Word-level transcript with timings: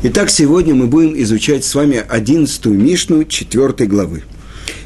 Итак, 0.00 0.30
сегодня 0.30 0.76
мы 0.76 0.86
будем 0.86 1.20
изучать 1.22 1.64
с 1.64 1.74
вами 1.74 2.00
одиннадцатую 2.08 2.78
Мишну 2.78 3.24
четвертой 3.24 3.88
главы. 3.88 4.22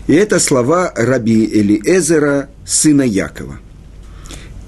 И 0.06 0.14
это 0.14 0.40
слова 0.40 0.90
раби 0.96 1.44
Элиэзера, 1.44 2.48
сына 2.64 3.02
Якова. 3.02 3.60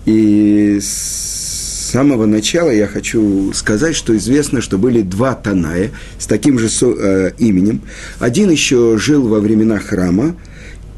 И 0.04 0.80
с 0.83 1.88
самого 1.93 2.27
начала 2.27 2.69
я 2.69 2.87
хочу 2.87 3.54
сказать, 3.54 3.96
что 3.96 4.15
известно, 4.19 4.61
что 4.61 4.76
были 4.76 5.01
два 5.01 5.35
Таная 5.35 5.93
с 6.19 6.26
таким 6.26 6.58
же 6.58 6.69
э, 6.69 7.31
именем. 7.38 7.81
Один 8.19 8.51
еще 8.51 8.99
жил 8.99 9.26
во 9.26 9.40
времена 9.40 9.79
храма, 9.79 10.37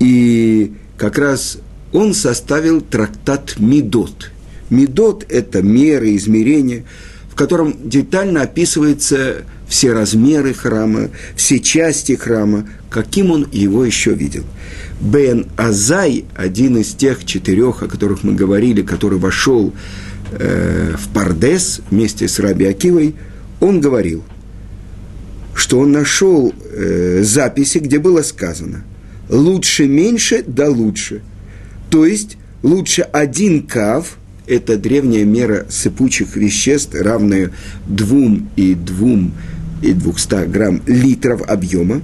и 0.00 0.72
как 0.98 1.18
раз 1.18 1.58
он 1.92 2.14
составил 2.14 2.80
трактат 2.80 3.54
Медот. 3.60 4.32
Медот– 4.70 5.24
это 5.28 5.62
меры, 5.62 6.16
измерения– 6.16 6.82
в 7.36 7.38
котором 7.38 7.76
детально 7.84 8.40
описываются 8.40 9.44
все 9.68 9.92
размеры 9.92 10.54
храма, 10.54 11.10
все 11.36 11.58
части 11.58 12.12
храма, 12.12 12.66
каким 12.88 13.30
он 13.30 13.46
его 13.52 13.84
еще 13.84 14.14
видел. 14.14 14.44
Бен 15.02 15.46
Азай, 15.58 16.24
один 16.34 16.78
из 16.78 16.94
тех 16.94 17.27
четырех, 17.27 17.82
о 17.82 17.88
которых 17.88 18.24
мы 18.24 18.32
говорили, 18.32 18.80
который 18.80 19.18
вошел 19.18 19.74
э, 20.32 20.94
в 20.96 21.12
Пардес 21.12 21.82
вместе 21.91 22.27
с 22.27 22.38
Раби 22.38 22.64
Акивой, 22.64 23.14
он 23.60 23.82
говорил, 23.82 24.24
что 25.55 25.80
он 25.80 25.92
нашел 25.92 26.55
э, 26.72 27.20
записи, 27.22 27.77
где 27.77 27.98
было 27.98 28.22
сказано 28.22 28.82
«лучше 29.28 29.86
меньше, 29.86 30.42
да 30.46 30.70
лучше». 30.70 31.20
То 31.91 32.06
есть 32.06 32.38
лучше 32.62 33.02
один 33.02 33.66
кав– 33.66 34.16
это 34.46 34.77
древняя 34.77 35.24
мера 35.24 35.66
сыпучих 35.68 36.36
веществ, 36.36 36.95
равная 36.95 37.50
двум 37.86 38.48
и 38.56 38.74
двум 38.74 39.32
и 39.82 39.92
200 39.92 40.46
грамм 40.46 40.82
литров 40.86 41.42
объема. 41.42 42.02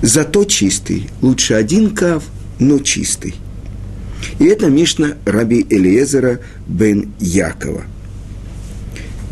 Зато 0.00 0.44
чистый. 0.44 1.08
Лучше 1.20 1.54
один 1.54 1.94
кав, 1.94 2.24
но 2.58 2.78
чистый. 2.78 3.34
И 4.38 4.44
это 4.44 4.68
Мишна 4.68 5.14
Раби 5.24 5.66
Элиезера 5.68 6.40
бен 6.66 7.12
Якова. 7.20 7.84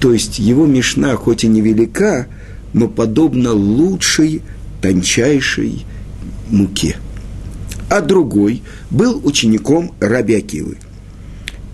То 0.01 0.13
есть 0.13 0.39
его 0.39 0.67
Мишна 0.67 1.17
хоть 1.17 1.45
и 1.45 1.49
невелика, 1.49 2.27
но 2.73 2.89
подобна 2.89 3.53
лучшей, 3.53 4.43
тончайшей 4.81 5.85
муке– 6.51 6.97
а 7.91 8.01
другой 8.01 8.63
был 8.91 9.21
учеником 9.25 9.95
Раби 10.01 10.37
Акивы. 10.37 10.79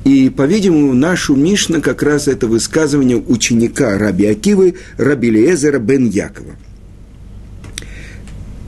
И, 0.04 0.30
по-видимому, 0.30 0.94
нашу 0.94 1.36
Мишна 1.36 1.80
как 1.80 2.02
раз 2.02 2.26
это 2.26 2.46
высказывание 2.46 3.18
ученика 3.18 3.98
Раби 3.98 4.24
Акивы, 4.26 4.76
Раби 4.96 5.30
бен 5.30 6.08
Якова. 6.08 6.56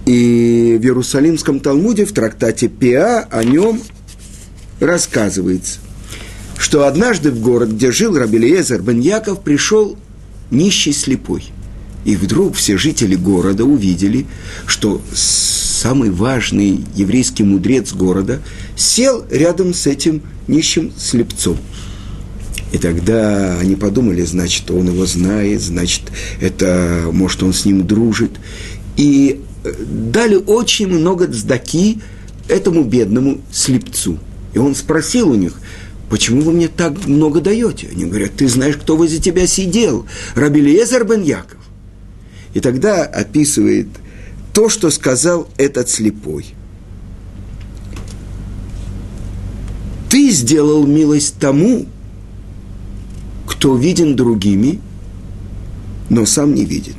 И 0.05 0.79
в 0.81 0.85
Иерусалимском 0.85 1.61
Талмуде, 1.61 2.05
в 2.05 2.13
трактате 2.13 2.69
Пиа, 2.69 3.27
о 3.31 3.45
нем 3.45 3.81
рассказывается, 4.81 5.81
что 6.59 6.87
однажды 6.87 7.31
в 7.31 7.41
город, 7.41 7.71
где 7.71 7.93
жил 7.93 8.17
Раби 8.17 8.39
Лезер 8.39 8.83
бен 8.83 9.01
Яков, 9.01 9.43
пришел 9.43 9.97
нищий 10.51 10.93
слепой. 10.93 11.45
И 12.05 12.17
вдруг 12.17 12.57
все 12.57 12.77
жители 12.77 13.15
города 13.15 13.65
увидели, 13.65 14.27
что 14.67 15.01
самый 15.79 16.11
важный 16.11 16.84
еврейский 16.95 17.45
мудрец 17.45 17.93
города, 17.93 18.41
сел 18.77 19.25
рядом 19.31 19.73
с 19.73 19.87
этим 19.87 20.23
нищим 20.48 20.93
слепцом. 20.97 21.57
И 22.73 22.79
тогда 22.79 23.59
они 23.59 23.77
подумали, 23.77 24.23
значит, 24.23 24.71
он 24.71 24.89
его 24.89 25.06
знает, 25.06 25.62
значит, 25.62 26.03
это, 26.41 27.09
может, 27.12 27.43
он 27.43 27.53
с 27.53 27.65
ним 27.65 27.87
дружит. 27.87 28.33
И 28.97 29.41
э, 29.65 29.73
дали 29.87 30.34
очень 30.34 30.89
много 30.89 31.27
цдаки 31.28 32.00
этому 32.49 32.83
бедному 32.83 33.41
слепцу. 33.50 34.19
И 34.53 34.59
он 34.59 34.75
спросил 34.75 35.31
у 35.31 35.34
них, 35.34 35.55
почему 36.10 36.43
вы 36.43 36.53
мне 36.53 36.69
так 36.69 37.06
много 37.06 37.41
даете? 37.41 37.89
Они 37.91 38.05
говорят, 38.05 38.33
ты 38.37 38.49
знаешь, 38.49 38.77
кто 38.77 38.97
возле 38.97 39.19
тебя 39.19 39.47
сидел? 39.47 40.06
Рабелиезер 40.34 41.05
бен 41.05 41.22
Яков. 41.22 41.60
И 42.53 42.60
тогда 42.60 43.05
описывает– 43.05 43.87
то, 44.59 44.69
что 44.69 44.91
сказал 44.91 45.49
этот 45.57 45.89
слепой. 45.89 46.47
Ты 50.11 50.33
сделал 50.33 50.85
милость 50.85 51.37
тому, 51.39 51.87
кто 53.47 53.77
виден 53.77 54.17
другими, 54.17 54.81
но 56.11 56.27
сам 56.27 56.57
не 56.57 56.65
видит. 56.65 56.97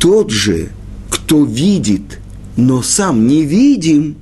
Тот 0.00 0.30
же, 0.30 0.70
кто 1.10 1.44
видит, 1.44 2.20
но 2.56 2.80
сам 2.80 3.26
не 3.26 3.44
видим, 3.44 4.16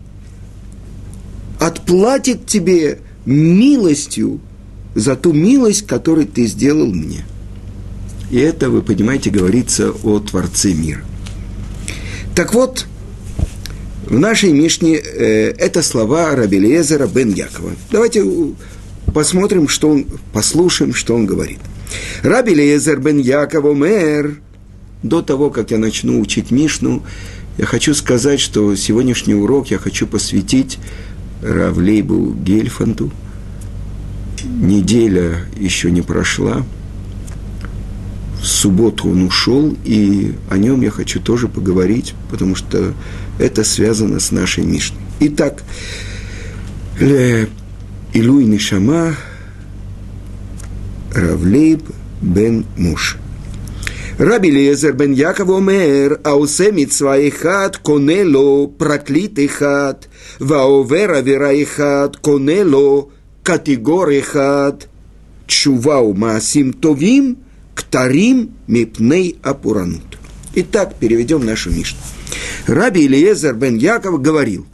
отплатит 1.61 2.47
тебе 2.47 2.99
милостью 3.25 4.41
за 4.97 5.15
ту 5.15 5.33
милость, 5.33 5.87
которую 5.87 6.27
ты 6.27 6.47
сделал 6.47 6.93
мне. 6.93 7.25
И 8.33 8.39
это, 8.39 8.71
вы 8.71 8.83
понимаете, 8.83 9.31
говорится 9.31 9.93
о 9.93 10.19
Творце 10.19 10.75
мира. 10.75 11.05
Так 12.35 12.55
вот, 12.55 12.87
в 14.07 14.19
нашей 14.19 14.53
Мишне 14.53 14.97
э, 14.97 15.53
это 15.59 15.83
слова 15.83 16.35
Рабелезера 16.35 17.07
бен 17.07 17.33
Якова. 17.33 17.73
Давайте 17.91 18.25
посмотрим, 19.13 19.69
что 19.69 19.91
он, 19.91 20.07
послушаем, 20.33 20.95
что 20.95 21.15
он 21.15 21.27
говорит. 21.27 21.59
Рабелезер 22.23 23.01
бен 23.01 23.19
Яков 23.19 23.77
мэр. 23.77 24.41
До 25.03 25.23
того, 25.23 25.51
как 25.51 25.71
я 25.71 25.79
начну 25.79 26.21
учить 26.21 26.51
Мишну, 26.51 27.03
я 27.57 27.65
хочу 27.65 27.95
сказать, 27.95 28.39
что 28.39 28.75
сегодняшний 28.77 29.35
урок 29.35 29.69
я 29.69 29.79
хочу 29.79 30.07
посвятить 30.07 30.79
Равлейбу 31.43 32.35
Гельфанду. 32.35 33.11
Неделя 34.45 35.47
еще 35.57 35.91
не 35.91 36.03
прошла– 36.03 36.65
субботу 38.43 39.09
он 39.11 39.23
ушел, 39.25 39.77
и 39.85 40.33
о 40.49 40.57
нем 40.57 40.81
я 40.81 40.91
хочу 40.91 41.21
тоже 41.21 41.49
поговорить, 41.49 42.15
потому 42.31 42.55
что 42.55 42.95
это 43.39 43.65
связано 43.65 44.21
с 44.21 44.31
нашей 44.31 44.65
Мишной. 44.65 45.01
Итак, 45.21 45.63
э, 46.99 47.05
Ле 47.05 47.49
Илуй 48.13 48.45
Нишама 48.45 49.15
Равлейб 51.15 51.83
бен 52.23 52.67
Муш. 52.77 53.19
Раби 54.19 54.51
Лезер 54.51 54.93
бен 54.93 55.13
Яков 55.13 55.49
омер, 55.51 56.21
аусе 56.25 56.73
митцва 56.73 57.17
хат 57.31 57.79
конело 57.79 58.67
проклит 58.67 59.39
ихат, 59.39 60.09
ваовера 60.39 61.21
вера 61.21 61.53
ихат, 61.55 62.17
конело 62.19 63.09
категор 63.43 64.11
ихат, 64.11 64.89
чува 65.47 66.01
ума 66.01 66.41
симтовим– 66.41 67.39
Тарим 67.91 68.53
Мипней 68.67 69.37
Апуранут. 69.43 70.19
Итак, 70.55 70.95
переведем 70.99 71.45
нашу 71.45 71.71
Мишну. 71.71 71.99
Раби 72.67 73.05
Илиезер 73.05 73.55
бен 73.55 73.77
Яков 73.77 74.21
говорил, 74.23 74.67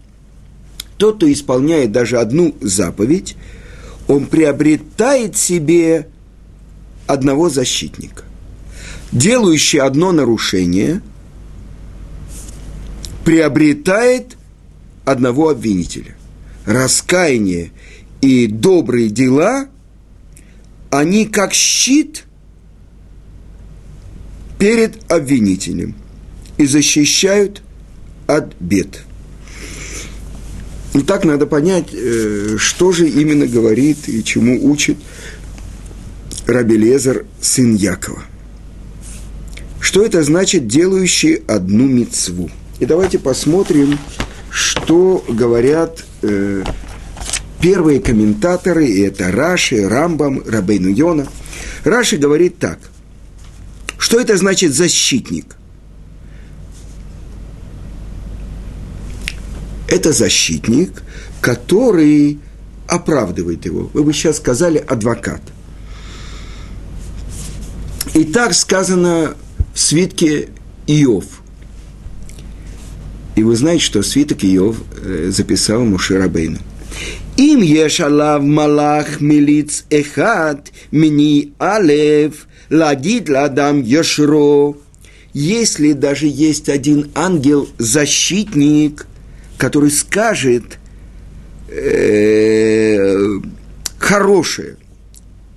тот, 0.98 1.16
кто 1.16 1.32
исполняет 1.32 1.92
даже 1.92 2.18
одну 2.18 2.54
заповедь, 2.60 3.36
он 4.08 4.26
приобретает 4.26 5.36
себе 5.36 6.08
одного 7.06 7.48
защитника. 7.48 8.22
Делающий 9.12 9.80
одно 9.80 10.12
нарушение 10.12 11.00
приобретает 13.24 14.36
одного 15.04 15.50
обвинителя. 15.50 16.16
Раскаяние 16.64 17.72
и 18.20 18.46
добрые 18.46 19.08
дела, 19.08 19.68
они 20.90 21.26
как 21.26 21.54
щит 21.54 22.25
перед 24.58 25.10
обвинителем 25.10 25.94
и 26.56 26.66
защищают 26.66 27.62
от 28.26 28.54
бед. 28.60 29.02
И 30.94 31.00
так 31.00 31.24
надо 31.24 31.46
понять, 31.46 31.88
э, 31.92 32.56
что 32.58 32.92
же 32.92 33.08
именно 33.08 33.46
говорит 33.46 34.08
и 34.08 34.24
чему 34.24 34.70
учит 34.70 34.96
Рабелезер, 36.46 37.26
сын 37.40 37.74
Якова. 37.74 38.22
Что 39.80 40.02
это 40.02 40.22
значит 40.22 40.66
делающий 40.66 41.34
одну 41.46 41.86
мецву? 41.86 42.50
И 42.80 42.86
давайте 42.86 43.18
посмотрим, 43.18 43.98
что 44.50 45.22
говорят 45.28 46.02
э, 46.22 46.64
первые 47.60 48.00
комментаторы, 48.00 48.86
и 48.86 49.02
это 49.02 49.30
Раши, 49.30 49.86
Рамбам, 49.86 50.42
Рабейну 50.46 50.88
Йона. 50.88 51.28
Раши 51.84 52.16
говорит 52.16 52.58
так– 52.58 52.78
что 53.98 54.20
это 54.20 54.36
значит 54.36 54.74
защитник? 54.74 55.56
Это 59.88 60.12
защитник, 60.12 61.02
который 61.40 62.38
оправдывает 62.88 63.64
его. 63.64 63.90
Вы 63.92 64.04
бы 64.04 64.12
сейчас 64.12 64.36
сказали 64.36 64.78
адвокат. 64.78 65.42
И 68.14 68.24
так 68.24 68.54
сказано 68.54 69.34
в 69.74 69.78
свитке 69.78 70.48
Иов. 70.86 71.24
И 73.34 73.42
вы 73.42 73.54
знаете, 73.56 73.84
что 73.84 74.02
свиток 74.02 74.44
Иов 74.44 74.76
э, 75.02 75.30
записал 75.30 75.84
Муширабейну. 75.84 76.58
Им 77.36 77.60
ешалав 77.60 78.42
малах 78.42 79.20
милиц 79.20 79.84
эхат 79.90 80.72
мини 80.90 81.52
алев 81.58 82.46
лагид 82.70 83.28
ладам 83.28 83.82
ешро. 83.82 84.76
Если 85.32 85.92
даже 85.92 86.26
есть 86.26 86.68
один 86.68 87.10
ангел-защитник, 87.14 89.06
который 89.58 89.90
скажет 89.90 90.78
э, 91.68 93.16
хорошее, 93.98 94.76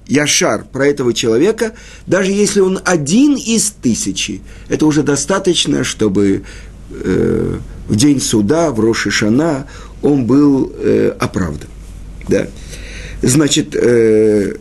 Яшар 0.07 0.65
про 0.65 0.87
этого 0.87 1.13
человека, 1.13 1.73
даже 2.07 2.31
если 2.31 2.61
он 2.61 2.79
один 2.83 3.35
из 3.35 3.69
тысячи, 3.69 4.41
это 4.67 4.87
уже 4.87 5.03
достаточно, 5.03 5.83
чтобы 5.83 6.43
э, 6.91 7.59
в 7.87 7.95
день 7.95 8.19
суда, 8.19 8.71
в 8.71 8.79
Рошишана, 8.79 9.67
он 10.01 10.25
был 10.25 10.73
э, 10.75 11.13
оправдан. 11.19 11.69
Да? 12.27 12.47
Значит, 13.21 13.75
э, 13.75 14.55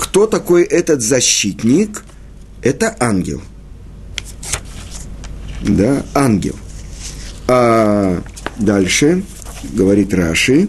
кто 0.00 0.26
такой 0.26 0.64
этот 0.64 1.02
защитник? 1.02 2.02
Это 2.62 2.96
ангел. 2.98 3.42
Да, 5.62 6.04
ангел. 6.14 6.56
А 7.46 8.22
дальше 8.58 9.22
говорит 9.74 10.14
Раши, 10.14 10.68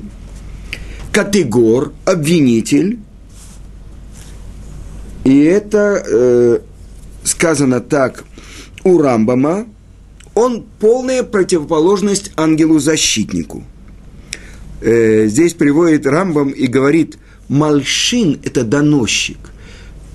категор, 1.14 1.94
обвинитель, 2.06 3.00
и 5.24 5.40
это 5.44 6.04
э, 6.06 6.60
сказано 7.24 7.80
так 7.80 8.26
у 8.84 8.98
Рамбама, 8.98 9.66
он 10.36 10.66
полная 10.80 11.24
противоположность 11.24 12.32
ангелу-защитнику. 12.36 13.64
Э, 14.82 15.28
здесь 15.28 15.54
приводит 15.54 16.06
Рамбам 16.06 16.50
и 16.50 16.68
говорит, 16.68 17.18
Мальшин– 17.52 18.40
это 18.46 18.64
доносчик. 18.64 19.38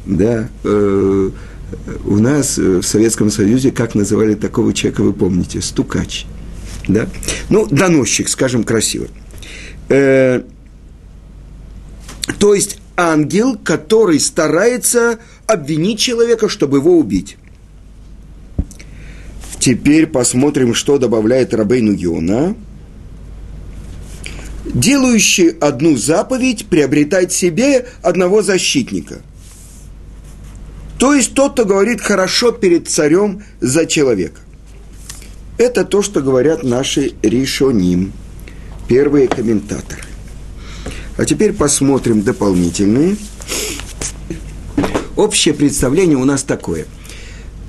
Да, 0.07 0.49
э, 0.65 1.31
у 2.07 2.17
нас 2.17 2.57
в 2.57 2.83
Советском 2.83 3.31
Союзе, 3.31 3.73
как 3.73 3.95
называли 3.95 4.35
такого 4.35 4.73
человека, 4.73 5.03
вы 5.03 5.13
помните, 5.13 5.61
стукач. 5.61 6.25
Да? 6.89 7.07
Ну, 7.51 7.67
доносчик, 7.67 8.31
скажем 8.31 8.65
красиво. 8.65 9.09
Э, 9.91 10.45
то 12.39 12.55
есть 12.55 12.79
ангел, 12.97 13.59
который 13.63 14.19
старается 14.19 15.19
обвинить 15.47 15.99
человека, 15.99 16.49
чтобы 16.49 16.79
его 16.79 16.99
убить. 16.99 17.37
Теперь 19.59 20.07
посмотрим, 20.07 20.73
что 20.73 20.97
добавляет 20.97 21.53
Рабейну 21.53 21.93
Йона. 21.93 22.55
Делающий 24.75 25.51
одну 25.51 25.97
заповедь 25.97 26.67
приобретает 26.67 27.33
себе 27.33 27.87
одного 28.03 28.43
защитника. 28.43 29.23
То 30.99 31.15
есть 31.15 31.35
тот, 31.35 31.53
кто 31.53 31.65
говорит 31.65 32.01
хорошо 32.01 32.53
перед 32.53 32.89
царем 32.89 33.43
за 33.61 33.87
человека. 33.87 34.41
Это 35.59 35.85
то, 35.85 36.03
что 36.03 36.21
говорят 36.21 36.63
наши 36.63 37.15
решоним, 37.23 38.13
первые 38.89 39.29
комментаторы. 39.29 40.03
А 41.17 41.25
теперь 41.25 41.53
посмотрим 41.53 42.23
дополнительные. 42.23 43.17
Общее 45.17 45.55
представление 45.55 46.19
у 46.19 46.25
нас 46.25 46.43
такое. 46.43 46.87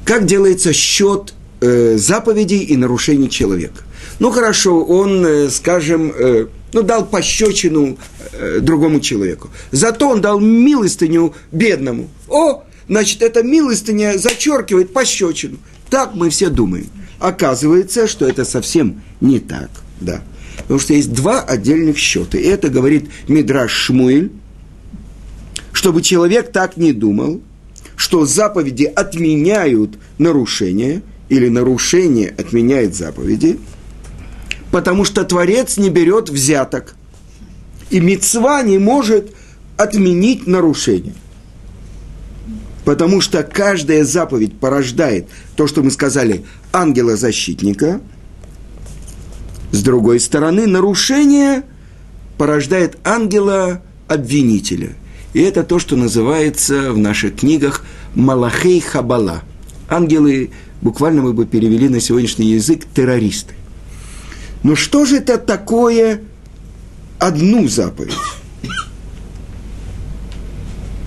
Как 0.03 0.25
делается 0.25 0.73
счет 0.73 1.33
э, 1.61 1.97
заповедей 1.97 2.59
и 2.59 2.75
нарушений 2.75 3.29
человека? 3.29 3.83
Ну 4.19 4.31
хорошо, 4.31 4.83
он, 4.83 5.25
э, 5.25 5.49
скажем, 5.49 6.11
э, 6.13 6.47
ну, 6.73 6.83
дал 6.83 7.05
пощечину 7.05 7.97
э, 8.33 8.59
другому 8.61 8.99
человеку. 8.99 9.49
Зато 9.71 10.09
он 10.09 10.21
дал 10.21 10.39
милостыню 10.39 11.33
бедному. 11.51 12.09
О, 12.27 12.63
значит, 12.87 13.21
эта 13.21 13.43
милостыня 13.43 14.17
зачеркивает 14.17 14.93
пощечину. 14.93 15.57
Так 15.89 16.15
мы 16.15 16.29
все 16.29 16.49
думаем. 16.49 16.87
Оказывается, 17.19 18.07
что 18.07 18.27
это 18.27 18.45
совсем 18.45 19.01
не 19.21 19.39
так. 19.39 19.69
Да. 20.01 20.21
Потому 20.57 20.79
что 20.79 20.93
есть 20.93 21.13
два 21.13 21.41
отдельных 21.41 21.97
счета. 21.97 22.37
И 22.37 22.43
это 22.43 22.69
говорит 22.69 23.09
Мидраш 23.27 23.71
Шмуэль, 23.71 24.31
чтобы 25.71 26.01
человек 26.01 26.51
так 26.51 26.77
не 26.77 26.91
думал, 26.91 27.41
что 27.95 28.25
заповеди 28.25 28.83
отменяют 28.83 29.97
нарушения, 30.17 31.01
или 31.29 31.49
нарушение 31.49 32.33
отменяет 32.37 32.95
заповеди, 32.95 33.59
потому 34.71 35.05
что 35.05 35.23
Творец 35.23 35.77
не 35.77 35.89
берет 35.89 36.29
взяток. 36.29 36.95
И 37.89 37.99
мецва 37.99 38.61
не 38.63 38.77
может 38.77 39.33
отменить 39.77 40.47
нарушение. 40.47 41.15
Потому 42.85 43.21
что 43.21 43.43
каждая 43.43 44.03
заповедь 44.03 44.59
порождает 44.59 45.27
то, 45.55 45.67
что 45.67 45.83
мы 45.83 45.91
сказали, 45.91 46.45
ангела-защитника– 46.71 48.01
с 49.71 49.83
другой 49.83 50.19
стороны, 50.19 50.65
нарушение 50.65 51.63
порождает 52.37 52.97
ангела-обвинителя. 53.03 54.93
И 55.33 55.41
это 55.41 55.63
то, 55.63 55.77
что 55.79 55.95
называется 55.95 56.93
в 56.93 56.97
наших 56.97 57.35
книгах 57.35 57.83
Малахей 58.15 58.79
Хабала. 58.79 59.43
Ангелы, 59.89 60.51
буквально 60.81 61.21
мы 61.21 61.33
бы 61.33 61.45
перевели 61.45 61.89
на 61.89 61.99
сегодняшний 61.99 62.53
язык, 62.53 62.85
террористы. 62.93 63.53
Но 64.63 64.75
что 64.75 65.05
же 65.05 65.17
это 65.17 65.37
такое 65.37 66.21
одну 67.19 67.67
заповедь? 67.67 68.13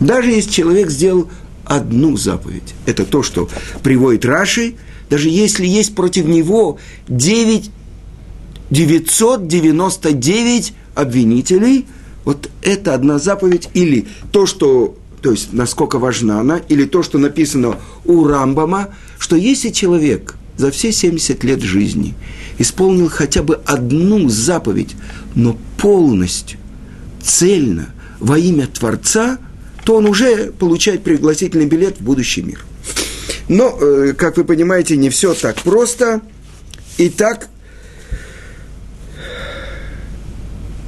Даже 0.00 0.31
если 0.31 0.50
человек 0.50 0.91
сделал 0.91 1.31
одну 1.64 2.17
заповедь, 2.17 2.75
это 2.87 3.05
то, 3.05 3.23
что 3.23 3.49
приводит 3.82 4.25
Раши, 4.25 4.75
даже 5.11 5.29
если 5.29 5.67
есть 5.67 5.94
против 5.94 6.26
него 6.26 6.79
девять 7.06 7.70
999 8.70 10.73
обвинителей, 10.94 11.87
вот 12.25 12.49
это 12.62 12.94
одна 12.94 13.19
заповедь, 13.19 13.69
или 13.75 14.06
то, 14.32 14.46
что, 14.46 14.96
то 15.20 15.32
есть, 15.32 15.53
насколько 15.53 15.99
важна 15.99 16.41
она, 16.41 16.58
или 16.58 16.84
то, 16.84 17.03
что 17.03 17.19
написано 17.19 17.77
у 18.05 18.24
Рамбама, 18.24 18.89
что 19.19 19.36
если 19.36 19.69
человек 19.70 20.36
за 20.60 20.70
все 20.70 20.93
70 20.93 21.43
лет 21.43 21.62
жизни 21.62 22.14
исполнил 22.58 23.08
хотя 23.08 23.43
бы 23.43 23.60
одну 23.64 24.29
заповедь, 24.29 24.94
но 25.34 25.58
полностью, 25.79 26.58
цельно, 27.22 27.94
во 28.19 28.38
имя 28.38 28.67
Творца, 28.67 29.38
то 29.84 29.96
он 29.96 30.05
уже 30.05 30.52
получает 30.52 31.02
пригласительный 31.02 31.64
билет 31.64 31.96
в 31.98 32.02
будущий 32.02 32.43
мир. 32.43 32.62
Но, 33.48 33.76
э, 33.81 34.12
как 34.12 34.36
вы 34.36 34.44
понимаете, 34.44 34.98
не 34.98 35.08
все 35.08 35.32
так 35.34 35.56
просто. 35.56 36.20
Итак, 36.98 37.48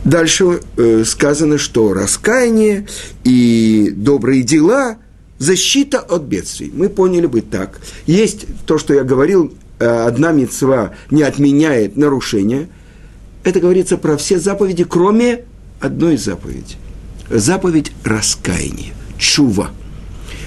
Дальше 0.05 0.61
э, 0.77 1.05
сказано, 1.07 1.59
что 1.59 1.95
раскаяние 1.95 2.89
и 3.23 3.93
добрые 3.97 4.43
дела– 4.43 4.99
защита 5.43 5.99
от 5.99 6.23
бедствий. 6.23 6.71
Мы 6.73 6.89
поняли 6.89 7.27
бы 7.27 7.41
так. 7.41 7.81
Есть 8.07 8.47
то, 8.65 8.79
что 8.79 8.95
я 8.95 9.03
говорил, 9.03 9.53
одна 9.83 10.33
мецва 10.33 10.93
не 11.11 11.23
отменяет 11.23 11.97
нарушения. 11.97 12.69
Это 13.45 13.61
говорится 13.61 13.97
про 13.97 14.17
все 14.17 14.39
заповеди, 14.39 14.85
кроме 14.85 15.45
одной 15.81 16.17
заповеди. 16.17 16.77
Заповедь 17.29 17.93
раскаяния, 18.05 18.93
чува. 19.19 19.71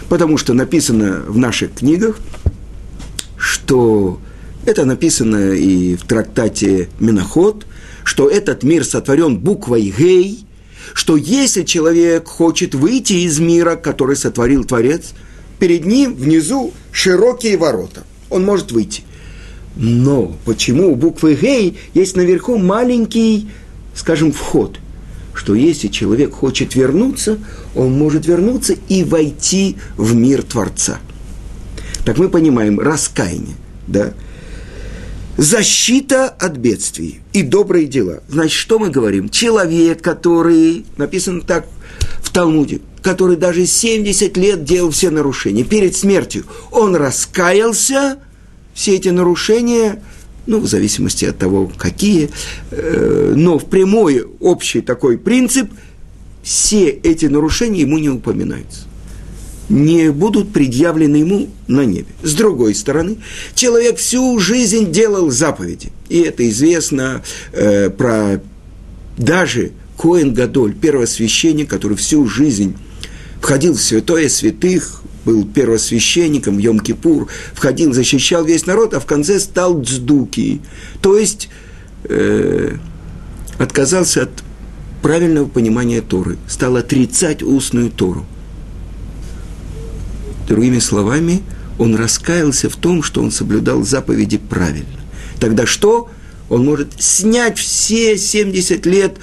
Потому 0.10 0.38
что 0.38 0.54
написано 0.54 1.24
в 1.28 1.38
наших 1.38 1.74
книгах, 1.74 2.18
что 3.38 4.20
это 4.66 4.86
написано 4.86 5.52
и 5.54 5.96
в 5.96 6.04
трактате 6.06 6.90
Миноход– 7.00 7.66
что 8.06 8.30
этот 8.30 8.64
мир 8.64 8.86
сотворен 8.86 9.38
буквой 9.38 9.94
«гей», 9.98 10.46
что 10.94 11.18
если 11.18 11.64
человек 11.64 12.28
хочет 12.28 12.76
выйти 12.76 13.14
из 13.26 13.40
мира, 13.40 13.76
который 13.76 14.16
сотворил 14.16 14.64
Творец, 14.64 15.14
перед 15.60 15.86
ним 15.86 16.16
внизу 16.16 16.72
широкие 16.92 17.58
ворота. 17.58 18.04
Он 18.30 18.46
может 18.46 18.72
выйти. 18.72 19.04
Но 19.76 20.36
почему 20.46 20.92
у 20.92 20.96
буквы 20.96 21.36
«гей» 21.36 21.78
есть 21.94 22.16
наверху 22.16 22.58
маленький, 22.58 23.50
скажем, 23.94 24.32
вход? 24.32 24.80
Что 25.34 25.54
если 25.54 25.90
человек 25.90 26.34
хочет 26.34 26.76
вернуться, 26.76 27.40
он 27.76 27.98
может 27.98 28.26
вернуться 28.26 28.76
и 28.88 29.04
войти 29.04 29.76
в 29.98 30.16
мир 30.16 30.44
Творца. 30.44 31.00
Так 32.06 32.18
мы 32.18 32.30
понимаем 32.30 32.80
раскаяние, 32.80 33.56
да? 33.88 34.14
защита 35.38 36.28
от 36.28 36.58
бедствий 36.58 37.22
и 37.34 37.42
добрые 37.42 37.88
дела. 37.88 38.24
Значит, 38.30 38.54
что 38.54 38.80
мы 38.80 38.90
говорим? 38.90 39.30
Человек, 39.30 40.02
который, 40.02 40.86
написано 40.98 41.42
так 41.42 41.68
в 42.22 42.32
Талмуде, 42.32 42.82
который 43.02 43.36
даже 43.36 43.66
70 43.66 44.38
лет 44.38 44.64
делал 44.64 44.92
все 44.92 45.10
нарушения. 45.10 45.64
Перед 45.64 45.96
смертью 45.96 46.46
он 46.72 46.96
раскаялся, 46.96 48.20
все 48.76 48.96
эти 48.96 49.10
нарушения, 49.10 50.04
ну, 50.46 50.60
в 50.60 50.68
зависимости 50.68 51.26
от 51.26 51.40
того, 51.40 51.72
какие, 51.76 52.30
э, 52.70 53.34
но 53.36 53.58
в 53.58 53.66
прямой 53.66 54.24
общий 54.40 54.82
такой 54.82 55.18
принцип, 55.18 55.72
все 56.44 56.90
эти 56.90 57.26
нарушения 57.26 57.82
ему 57.82 57.98
не 57.98 58.10
упоминаются 58.10 58.82
не 59.70 60.12
будут 60.12 60.54
предъявлены 60.54 61.16
ему 61.18 61.50
на 61.68 61.86
небе. 61.86 62.06
С 62.22 62.34
другой 62.34 62.76
стороны, 62.76 63.18
человек 63.56 63.98
всю 63.98 64.38
жизнь 64.40 64.92
делал 64.92 65.32
заповеди. 65.32 65.92
И 66.10 66.20
это 66.20 66.48
известно 66.50 67.24
э, 67.52 67.90
про 67.90 68.42
даже 69.18 69.72
Коэн 69.98 70.34
Гадоль, 70.34 70.74
первосвященник, 70.74 71.70
который 71.70 71.98
всю 71.98 72.28
жизнь 72.28 72.76
входил 73.42 73.74
в 73.74 73.82
святое 73.82 74.30
святых, 74.30 75.02
был 75.26 75.46
первосвященником 75.46 76.58
в 76.58 76.60
Йом-Кипур, 76.60 77.28
входил, 77.54 77.94
защищал 77.94 78.46
весь 78.46 78.66
народ, 78.66 78.94
а 78.94 79.00
в 79.00 79.06
конце 79.06 79.40
стал 79.40 79.82
дздуки. 79.82 80.62
То 81.02 81.18
есть 81.18 81.50
э, 82.04 82.78
отказался 83.58 84.24
от 84.24 84.30
правильного 85.02 85.48
понимания 85.48 86.02
Торы, 86.02 86.38
стал 86.48 86.78
отрицать 86.78 87.44
устную 87.44 87.90
Тору. 87.90 88.26
Другими 90.48 90.80
словами, 90.80 91.42
он 91.78 91.96
раскаялся 91.96 92.70
в 92.70 92.76
том, 92.76 93.04
что 93.04 93.22
он 93.22 93.32
соблюдал 93.32 93.84
заповеди 93.84 94.38
правильно. 94.38 95.00
Тогда 95.40 95.66
что? 95.66 96.10
Он 96.50 96.64
может 96.64 97.02
снять 97.02 97.58
все 97.58 98.18
70 98.18 98.86
лет 98.86 99.18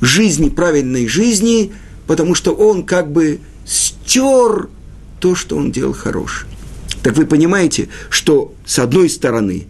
жизни, 0.00 0.48
правильной 0.48 1.08
жизни, 1.08 1.72
потому 2.06 2.34
что 2.34 2.52
он 2.52 2.84
как 2.84 3.10
бы 3.10 3.40
стер 3.64 4.68
то, 5.20 5.34
что 5.34 5.56
он 5.56 5.70
делал 5.70 5.92
хорошее. 5.92 6.50
Так 7.02 7.16
вы 7.16 7.26
понимаете, 7.26 7.88
что 8.08 8.54
с 8.66 8.78
одной 8.78 9.08
стороны, 9.08 9.66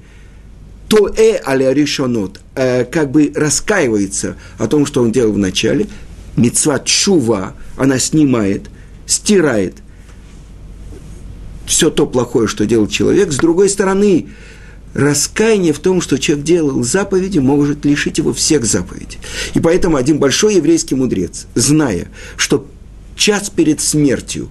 то 0.88 1.09
э 1.09 1.40
аля 1.47 1.73
решонот, 1.73 2.40
э, 2.54 2.85
как 2.85 3.11
бы 3.11 3.33
раскаивается 3.35 4.37
о 4.59 4.66
том, 4.66 4.87
что 4.87 5.02
он 5.02 5.12
делал 5.12 5.33
в 5.33 5.38
начале, 5.38 5.87
мецва 6.37 6.80
чува, 6.80 7.54
она 7.76 7.99
снимает, 7.99 8.71
стирает– 9.07 9.75
все 11.71 11.88
то 11.88 12.04
плохое, 12.04 12.49
что 12.49 12.66
делал 12.66 12.88
человек. 12.88 13.33
С 13.33 13.37
другой 13.37 13.69
стороны, 13.69 14.26
раскаяние 14.92 15.73
в 15.73 15.78
том, 15.78 16.00
что 16.00 16.19
человек 16.19 16.45
делал 16.45 16.83
заповеди, 16.83 17.38
может 17.38 17.85
лишить 17.85 18.19
его 18.19 18.33
всех 18.33 18.64
заповедей. 18.64 19.21
И 19.54 19.61
поэтому 19.61 19.97
один 19.97 20.19
большой 20.19 20.57
еврейский 20.57 20.97
мудрец, 20.97 21.47
зная, 21.54 22.09
что 22.37 22.66
час 23.14 23.50
перед 23.50 23.80
смертью 23.80 24.49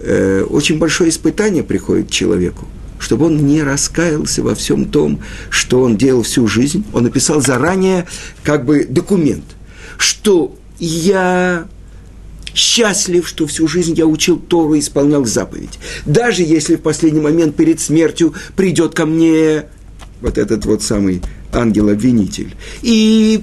э, 0.00 0.42
очень 0.48 0.78
большое 0.78 1.10
испытание 1.10 1.62
приходит 1.62 2.10
человеку, 2.10 2.66
чтобы 2.98 3.26
он 3.26 3.46
не 3.46 3.62
раскаялся 3.62 4.42
во 4.42 4.54
всем 4.54 4.86
том, 4.86 5.20
что 5.48 5.82
он 5.82 5.96
делал 5.96 6.22
всю 6.22 6.46
жизнь, 6.46 6.84
он 6.92 7.04
написал 7.04 7.40
заранее 7.40 8.06
как 8.42 8.64
бы 8.64 8.84
документ, 8.84 9.44
что 9.96 10.54
я 10.78 11.66
счастлив, 12.54 13.26
что 13.28 13.46
всю 13.46 13.68
жизнь 13.68 13.94
я 13.94 14.06
учил 14.06 14.38
Тору 14.38 14.74
и 14.74 14.80
исполнял 14.80 15.24
заповедь. 15.24 15.78
Даже 16.04 16.42
если 16.42 16.76
в 16.76 16.80
последний 16.80 17.20
момент 17.20 17.56
перед 17.56 17.80
смертью 17.80 18.34
придет 18.56 18.94
ко 18.94 19.06
мне 19.06 19.66
вот 20.20 20.38
этот 20.38 20.66
вот 20.66 20.82
самый 20.82 21.22
ангел-обвинитель, 21.52 22.54
и 22.82 23.42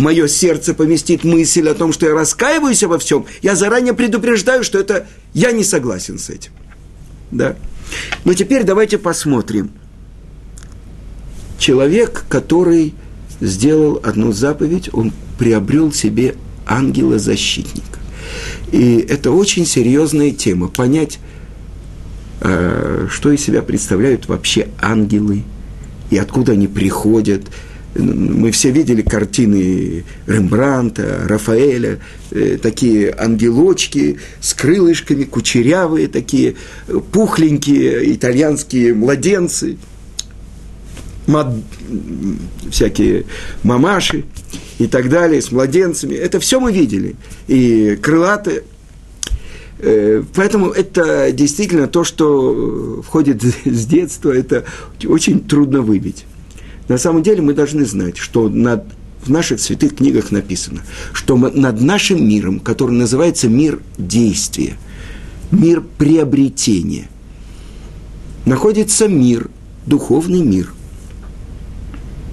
мое 0.00 0.28
сердце 0.28 0.74
поместит 0.74 1.24
мысль 1.24 1.68
о 1.68 1.74
том, 1.74 1.92
что 1.92 2.06
я 2.06 2.14
раскаиваюсь 2.14 2.82
во 2.82 2.98
всем, 2.98 3.26
я 3.42 3.54
заранее 3.54 3.94
предупреждаю, 3.94 4.64
что 4.64 4.78
это 4.78 5.06
я 5.32 5.52
не 5.52 5.64
согласен 5.64 6.18
с 6.18 6.30
этим. 6.30 6.52
Да? 7.30 7.56
Но 8.24 8.34
теперь 8.34 8.64
давайте 8.64 8.98
посмотрим. 8.98 9.70
Человек, 11.58 12.24
который 12.28 12.94
сделал 13.40 14.00
одну 14.04 14.32
заповедь, 14.32 14.90
он 14.92 15.12
приобрел 15.38 15.92
себе 15.92 16.36
ангела-защитника. 16.66 17.98
И 18.72 18.98
это 19.08 19.30
очень 19.30 19.64
серьезная 19.64 20.32
тема. 20.32 20.68
Понять, 20.68 21.18
э, 22.40 23.06
что 23.10 23.30
из 23.30 23.42
себя 23.42 23.62
представляют 23.62 24.28
вообще 24.28 24.68
ангелы 24.80 25.44
и 26.10 26.18
откуда 26.18 26.52
они 26.52 26.66
приходят. 26.68 27.44
Мы 27.98 28.50
все 28.50 28.70
видели 28.70 29.02
картины 29.02 30.04
Рембранта, 30.26 31.22
Рафаэля, 31.26 31.98
э, 32.30 32.58
такие 32.60 33.14
ангелочки 33.16 34.18
с 34.40 34.54
крылышками, 34.54 35.24
кучерявые 35.24 36.08
такие, 36.08 36.56
пухленькие 37.12 38.14
итальянские 38.14 38.92
младенцы, 38.94 39.78
мад... 41.26 41.54
всякие 42.70 43.24
мамаши 43.62 44.24
и 44.78 44.86
так 44.86 45.08
далее, 45.08 45.40
с 45.40 45.50
младенцами. 45.50 46.14
Это 46.14 46.38
все 46.38 46.60
мы 46.60 46.72
видели. 46.72 47.16
И 47.48 47.98
крылатые. 48.02 48.64
Э, 49.78 50.22
поэтому 50.34 50.70
это 50.70 51.30
действительно 51.32 51.86
то, 51.88 52.04
что 52.04 53.02
входит 53.06 53.42
с 53.64 53.86
детства, 53.86 54.32
это 54.32 54.64
очень 55.06 55.40
трудно 55.40 55.80
выбить. 55.80 56.24
На 56.88 56.98
самом 56.98 57.22
деле 57.22 57.42
мы 57.42 57.54
должны 57.54 57.84
знать, 57.84 58.16
что 58.16 58.48
над, 58.48 58.84
в 59.24 59.30
наших 59.30 59.60
святых 59.60 59.96
книгах 59.96 60.30
написано, 60.30 60.82
что 61.12 61.36
над 61.36 61.80
нашим 61.80 62.26
миром, 62.26 62.60
который 62.60 62.92
называется 62.92 63.48
мир 63.48 63.80
действия, 63.98 64.76
мир 65.50 65.82
приобретения, 65.98 67.08
находится 68.44 69.08
мир, 69.08 69.50
духовный 69.84 70.42
мир, 70.42 70.72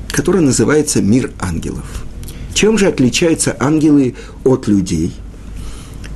который 0.09 0.41
называется 0.41 1.01
мир 1.01 1.31
ангелов– 1.39 2.05
чем 2.53 2.77
же 2.77 2.87
отличаются 2.87 3.55
ангелы 3.59 4.15
от 4.43 4.67
людей? 4.67 5.11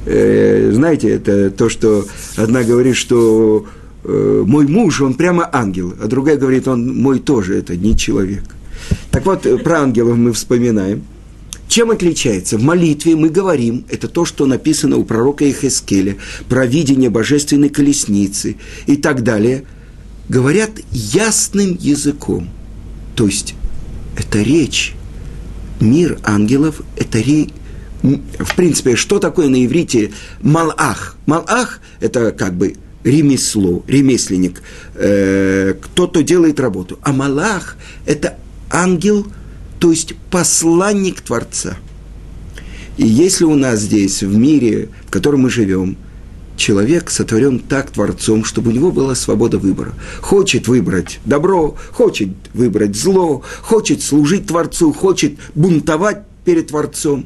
Э, 0.06 0.72
знаете, 0.74 1.10
это 1.10 1.50
то, 1.50 1.68
что 1.68 2.06
одна 2.36 2.64
говорит, 2.64 2.96
что 2.96 3.66
мой 4.08 4.68
муж, 4.68 5.02
он 5.02 5.14
прямо 5.14 5.50
ангел, 5.52 5.94
а 6.02 6.08
другая 6.08 6.38
говорит, 6.38 6.68
он 6.68 6.96
мой 6.96 7.20
тоже, 7.20 7.58
это 7.58 7.76
не 7.76 7.96
человек. 7.98 8.44
Так 9.12 9.26
вот, 9.26 9.46
про 9.64 9.82
ангелов 9.82 10.18
мы 10.18 10.32
вспоминаем. 10.32 11.04
Чем 11.68 11.92
отличается? 11.92 12.58
В 12.58 12.64
молитве 12.64 13.16
мы 13.16 13.30
говорим, 13.30 13.86
это 13.90 14.08
то, 14.08 14.24
что 14.24 14.46
написано 14.46 14.98
у 14.98 15.04
пророка 15.04 15.50
Ихескеля, 15.50 16.16
про 16.48 16.66
видение 16.66 17.10
божественной 17.10 17.70
колесницы 17.70 18.56
и 18.86 18.96
так 18.96 19.24
далее. 19.24 19.66
Говорят 20.30 20.72
ясным 20.92 21.78
языком. 21.80 22.50
То 23.16 23.26
есть, 23.26 23.56
это 24.18 24.42
речь 24.42 24.94
мир 25.80 26.18
ангелов– 26.24 26.82
это 26.96 27.20
ре... 27.20 27.50
в 28.02 28.56
принципе, 28.56 28.96
что 28.96 29.20
такое 29.20 29.50
на 29.50 29.66
иврите 29.66 30.12
малах? 30.42 31.18
Малах– 31.26 31.82
это 32.00 32.32
как 32.32 32.56
бы 32.56 32.76
ремесло, 33.08 33.84
ремесленник, 33.88 34.62
э, 34.96 35.74
кто-то 35.82 36.24
делает 36.24 36.60
работу. 36.60 37.00
А 37.02 37.14
малах– 37.14 37.78
это 38.06 38.38
ангел, 38.70 39.26
то 39.80 39.92
есть 39.92 40.14
посланник 40.30 41.22
Творца. 41.22 41.78
И 42.98 43.08
если 43.08 43.46
у 43.46 43.56
нас 43.56 43.80
здесь, 43.80 44.24
в 44.24 44.36
мире, 44.36 44.90
в 45.08 45.12
котором 45.12 45.42
мы 45.42 45.50
живем– 45.50 45.98
человек 46.58 47.10
сотворен 47.10 47.60
так 47.60 47.92
Творцом, 47.92 48.44
чтобы 48.44 48.72
у 48.72 48.74
него 48.74 48.92
была 48.92 49.16
свобода 49.16 49.58
выбора. 49.58 49.94
Хочет 50.20 50.68
выбрать 50.68 51.20
добро, 51.24 51.78
хочет 51.92 52.30
выбрать 52.54 52.96
зло, 52.96 53.44
хочет 53.62 54.02
служить 54.02 54.48
Творцу, 54.48 54.92
хочет 54.92 55.36
бунтовать 55.56 56.24
перед 56.44 56.68
Творцом. 56.68 57.26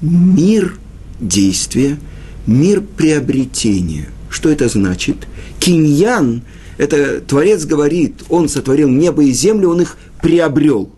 Мир 0.00 0.78
действия, 1.18 1.98
мир 2.46 2.82
приобретения. 2.82 4.08
Что 4.32 4.48
это 4.48 4.68
значит? 4.68 5.28
Киньян, 5.60 6.42
это 6.78 7.20
Творец 7.20 7.64
говорит, 7.64 8.24
он 8.28 8.48
сотворил 8.48 8.88
небо 8.88 9.22
и 9.22 9.30
землю, 9.30 9.70
он 9.70 9.82
их 9.82 9.96
приобрел. 10.20 10.90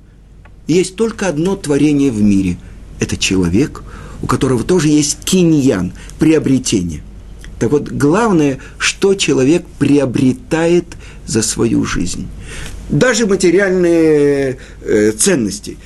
Есть 0.67 0.97
только 0.97 1.29
одно 1.29 1.57
творение 1.57 2.11
в 2.11 2.23
мире. 2.23 2.57
Это 3.01 3.19
человек, 3.19 3.83
у 4.23 4.27
которого 4.27 4.65
тоже 4.65 4.89
есть 4.89 5.19
киньян, 5.25 5.93
приобретение– 6.19 7.03
так 7.59 7.71
вот, 7.71 7.89
главное, 7.89 8.59
что 8.79 9.15
человек 9.15 9.65
приобретает 9.79 10.85
за 11.27 11.43
свою 11.43 11.85
жизнь. 11.85 12.29
Даже 12.91 13.27
материальные 13.27 14.59
э, 14.83 15.13
ценности. 15.13 15.79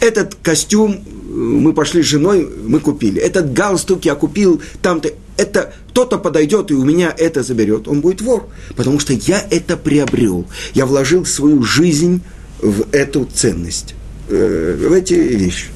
Этот 0.00 0.36
костюм 0.36 0.92
э, 0.92 0.98
мы 1.32 1.72
пошли 1.72 2.02
с 2.02 2.06
женой, 2.06 2.48
мы 2.66 2.78
купили. 2.78 3.20
Этот 3.20 3.52
галстук 3.52 4.04
я 4.04 4.14
купил 4.14 4.60
там-то. 4.82 5.10
Это 5.36 5.72
кто-то 5.90 6.18
подойдет 6.18 6.70
и 6.70 6.74
у 6.74 6.84
меня 6.84 7.14
это 7.16 7.42
заберет. 7.42 7.88
Он 7.88 8.00
будет 8.00 8.20
вор. 8.20 8.48
Потому 8.76 8.98
что 8.98 9.12
я 9.12 9.44
это 9.50 9.76
приобрел. 9.76 10.46
Я 10.74 10.86
вложил 10.86 11.24
свою 11.24 11.62
жизнь 11.62 12.22
в 12.60 12.86
эту 12.92 13.24
ценность, 13.24 13.94
э, 14.28 14.88
в 14.88 14.92
эти 14.92 15.14
вещи. 15.14 15.66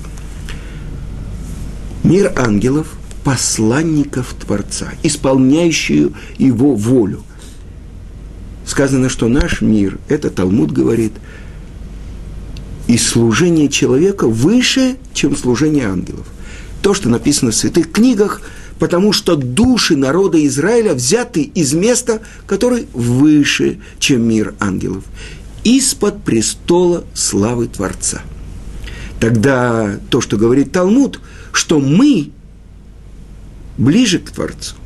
Мир 2.04 2.32
ангелов 2.36 2.88
посланников 3.24 4.34
Творца, 4.34 4.92
исполняющие 5.02 6.10
его 6.38 6.74
волю. 6.74 7.24
Сказано, 8.64 9.08
что 9.08 9.28
наш 9.28 9.60
мир, 9.60 9.98
это 10.08 10.30
Талмуд 10.30 10.72
говорит, 10.72 11.12
и 12.86 12.96
служение 12.96 13.68
человека 13.68 14.26
выше, 14.26 14.96
чем 15.12 15.36
служение 15.36 15.86
ангелов. 15.86 16.26
То, 16.80 16.94
что 16.94 17.10
написано 17.10 17.50
в 17.50 17.54
святых 17.54 17.92
книгах, 17.92 18.40
потому 18.78 19.12
что 19.12 19.36
души 19.36 19.96
народа 19.96 20.44
Израиля 20.46 20.94
взяты 20.94 21.42
из 21.42 21.72
места, 21.74 22.20
которое 22.46 22.86
выше, 22.92 23.78
чем 23.98 24.22
мир 24.22 24.54
ангелов, 24.60 25.04
из-под 25.64 26.22
престола 26.22 27.04
славы 27.14 27.66
Творца. 27.66 28.22
Тогда 29.20 29.98
то, 30.10 30.20
что 30.20 30.36
говорит 30.36 30.72
Талмуд, 30.72 31.20
что 31.52 31.80
мы 31.80 32.30
ближе 33.76 34.18
к 34.18 34.30
Творцу. 34.30 34.76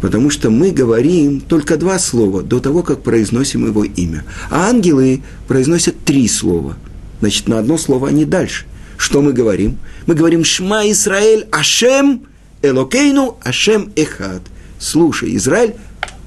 Потому 0.00 0.30
что 0.30 0.50
мы 0.50 0.72
говорим 0.72 1.40
только 1.40 1.76
два 1.76 1.98
слова 1.98 2.42
до 2.42 2.58
того, 2.58 2.82
как 2.82 3.02
произносим 3.02 3.66
его 3.66 3.84
имя. 3.84 4.24
А 4.50 4.68
ангелы 4.68 5.22
произносят 5.46 5.96
три 6.04 6.26
слова. 6.26 6.76
Значит, 7.20 7.46
на 7.46 7.60
одно 7.60 7.78
слово 7.78 8.08
они 8.08 8.24
дальше. 8.24 8.64
Что 9.02 9.20
мы 9.20 9.32
говорим? 9.32 9.78
Мы 10.06 10.14
говорим 10.14 10.44
«Шма 10.44 10.88
Исраэль 10.88 11.48
Ашем 11.50 12.22
Элокейну 12.62 13.36
Ашем 13.42 13.90
Эхад». 13.96 14.42
Слушай, 14.78 15.34
Израиль 15.34 15.74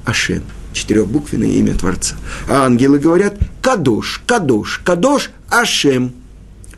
Ашем. 0.03 0.43
Четырехбуквенное 0.73 1.51
имя 1.51 1.73
Творца. 1.73 2.17
А 2.49 2.65
ангелы 2.65 2.99
говорят 2.99 3.37
«Кадош, 3.61 4.21
Кадош, 4.27 4.81
Кадош 4.83 5.31
Ашем». 5.49 6.11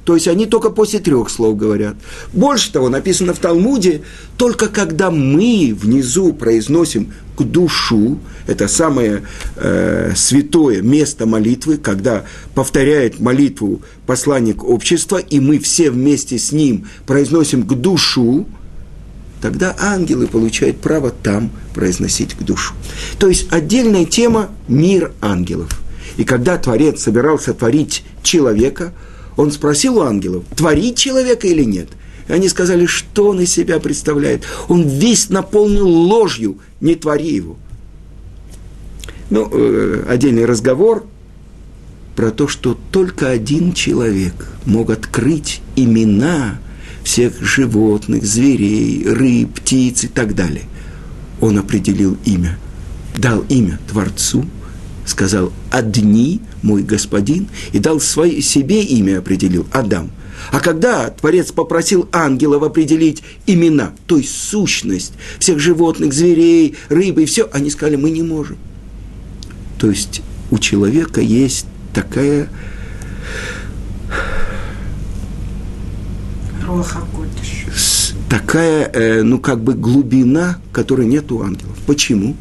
То 0.08 0.16
есть 0.16 0.30
они 0.30 0.46
только 0.46 0.70
после 0.70 1.00
трех 1.00 1.30
слов 1.30 1.58
говорят. 1.58 1.98
Больше 2.32 2.72
того, 2.72 2.88
написано 2.88 3.34
в 3.34 3.40
Талмуде, 3.40 4.04
только 4.38 4.70
когда 4.70 5.12
мы 5.12 5.78
внизу 5.78 6.32
произносим 6.32 7.12
к 7.36 7.42
душу, 7.44 8.18
это 8.48 8.70
самое 8.70 9.24
э, 9.58 10.14
святое 10.16 10.82
место 10.82 11.26
молитвы, 11.26 11.76
когда 11.76 12.24
повторяет 12.56 13.20
молитву 13.20 13.82
посланник 14.06 14.64
общества, 14.64 15.18
и 15.18 15.42
мы 15.42 15.60
все 15.60 15.92
вместе 15.92 16.38
с 16.38 16.54
ним 16.54 16.88
произносим 17.06 17.64
к 17.64 17.74
душу, 17.74 18.48
тогда 19.42 19.76
ангелы 19.78 20.28
получают 20.28 20.80
право 20.80 21.10
там 21.12 21.52
произносить 21.74 22.34
к 22.34 22.44
душу. 22.44 22.74
То 23.20 23.28
есть 23.28 23.48
отдельная 23.52 24.06
тема– 24.06 24.52
мир 24.70 25.12
ангелов. 25.20 25.82
И 26.16 26.24
когда 26.24 26.58
Творец 26.58 27.04
собирался 27.04 27.54
творить 27.54 28.06
человека– 28.24 28.94
он 29.38 29.52
спросил 29.52 30.00
у 30.00 30.02
ангелов, 30.02 30.44
творить 30.56 30.98
человека 30.98 31.48
или 31.48 31.64
нет. 31.64 31.90
И 32.28 32.34
они 32.34 32.50
сказали, 32.50 32.86
что 32.88 33.30
он 33.30 33.40
из 33.40 33.52
себя 33.52 33.80
представляет. 33.80 34.44
Он 34.68 34.86
весь 34.86 35.30
наполнен 35.30 35.84
ложью, 35.84 36.58
не 36.82 36.96
твори 36.96 37.36
его. 37.36 37.56
Ну, 39.30 39.48
э, 39.52 40.06
отдельный 40.10 40.46
разговор 40.46 41.06
про 42.16 42.32
то, 42.32 42.48
что 42.48 42.78
только 42.92 43.30
один 43.30 43.74
человек 43.74 44.34
мог 44.66 44.90
открыть 44.90 45.62
имена 45.76 46.60
всех 47.04 47.42
животных, 47.42 48.26
зверей, 48.26 49.08
рыб, 49.08 49.54
птиц 49.54 50.06
и 50.06 50.08
так 50.08 50.36
далее. 50.36 50.64
Он 51.40 51.60
определил 51.60 52.18
имя, 52.26 52.58
дал 53.16 53.46
имя 53.48 53.80
Творцу– 53.88 54.46
сказал 55.08 55.52
«Одни, 55.72 56.42
мой 56.68 56.84
господин», 56.84 57.48
и 57.72 57.80
дал 57.80 58.00
свое, 58.00 58.42
себе 58.42 58.84
имя 58.84 59.20
определил 59.20 59.66
Адам. 59.72 60.12
А 60.52 60.60
когда 60.60 61.10
Творец 61.10 61.52
попросил 61.52 62.08
ангелов 62.12 62.64
определить 62.64 63.24
имена, 63.48 63.94
то 64.06 64.18
есть 64.18 64.36
сущность 64.36 65.14
всех 65.40 65.60
животных, 65.60 66.14
зверей, 66.14 66.76
рыбы 66.90 67.24
и 67.24 67.26
все, 67.26 67.50
они 67.52 67.70
сказали, 67.70 67.96
мы 67.96 68.12
не 68.12 68.22
можем. 68.22 68.58
То 69.80 69.90
есть 69.90 70.22
у 70.52 70.58
человека 70.60 71.22
есть 71.22 71.66
такая 71.94 72.50
такая, 78.30 78.90
э, 78.94 79.24
ну, 79.24 79.40
как 79.40 79.62
бы 79.62 79.74
глубина, 79.74 80.60
которой 80.72 81.08
нет 81.08 81.32
у 81.32 81.42
ангелов. 81.42 81.78
Почему? 81.86 82.36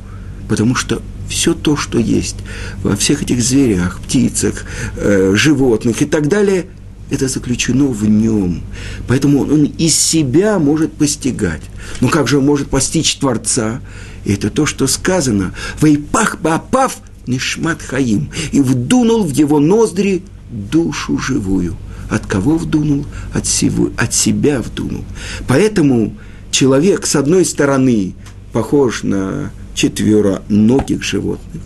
Потому 0.48 0.74
что 0.74 1.01
все 1.29 1.55
то, 1.55 1.77
что 1.77 1.99
есть 1.99 2.37
во 2.83 2.97
всех 2.97 3.23
этих 3.23 3.43
зверях, 3.43 4.01
птицах, 4.01 4.65
э, 4.97 5.33
животных 5.35 6.03
и 6.03 6.07
так 6.07 6.29
далее, 6.29 6.67
это 7.11 7.29
заключено 7.29 7.87
в 7.87 8.09
нем. 8.09 8.62
Поэтому 9.07 9.43
он, 9.43 9.65
из 9.65 9.97
себя 9.97 10.59
может 10.59 10.93
постигать. 10.93 11.62
Но 12.01 12.09
как 12.09 12.27
же 12.29 12.39
он 12.39 12.47
может 12.47 12.69
постичь 12.69 13.15
Творца? 13.17 13.81
И 14.25 14.33
это 14.33 14.51
то, 14.51 14.67
что 14.67 14.87
сказано. 14.87 15.55
«Вейпах 15.81 16.41
баапав 16.41 16.97
нишмат 17.27 17.81
хаим» 17.83 18.31
и 18.53 18.61
вдунул 18.61 19.23
в 19.23 19.31
его 19.31 19.61
ноздри 19.61 20.23
душу 20.51 21.19
живую. 21.19 21.77
От 22.11 22.27
кого 22.27 22.57
вдунул? 22.57 23.07
От, 23.33 23.47
сего, 23.47 23.91
от 23.97 24.15
себя 24.15 24.61
вдунул. 24.61 25.05
Поэтому 25.47 26.17
человек, 26.51 27.07
с 27.07 27.17
одной 27.17 27.45
стороны, 27.45 28.15
похож 28.53 29.03
на 29.03 29.53
четвероногих 29.77 31.05
животных. 31.05 31.62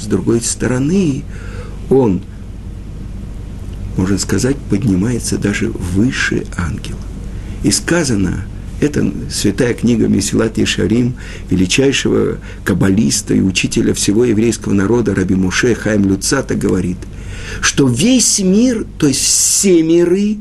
С 0.00 0.06
другой 0.06 0.42
стороны, 0.42 1.24
он, 1.90 2.22
можно 3.96 4.18
сказать, 4.18 4.56
поднимается 4.70 5.38
даже 5.38 5.70
выше 5.70 6.44
ангела. 6.56 7.00
И 7.62 7.70
сказано, 7.70 8.44
это 8.80 9.10
святая 9.30 9.72
книга 9.72 10.06
Месилат 10.08 10.58
Ешарим, 10.58 11.14
величайшего 11.48 12.36
каббалиста 12.64 13.34
и 13.34 13.40
учителя 13.40 13.94
всего 13.94 14.26
еврейского 14.26 14.74
народа 14.74 15.14
Раби 15.14 15.34
Муше 15.34 15.74
Хайм 15.74 16.04
Люцата 16.04 16.54
говорит, 16.54 16.98
что 17.62 17.88
весь 17.88 18.40
мир, 18.40 18.86
то 18.98 19.06
есть 19.06 19.20
все 19.20 19.82
миры, 19.82 20.36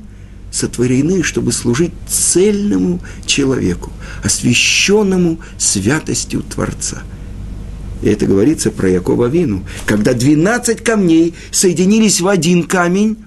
сотворены, 0.53 1.23
чтобы 1.23 1.51
служить 1.51 1.91
цельному 2.07 3.01
человеку, 3.25 3.91
освященному 4.23 5.39
святостью 5.57 6.43
Творца– 6.43 7.03
и 8.03 8.09
это 8.09 8.25
говорится 8.25 8.69
про 8.69 8.89
Якова 8.89 9.27
Вину. 9.27 9.63
Когда 9.85 10.13
12 10.13 10.83
камней 10.83 11.33
соединились 11.51 12.19
в 12.19 12.27
один 12.27 12.63
камень, 12.63 13.17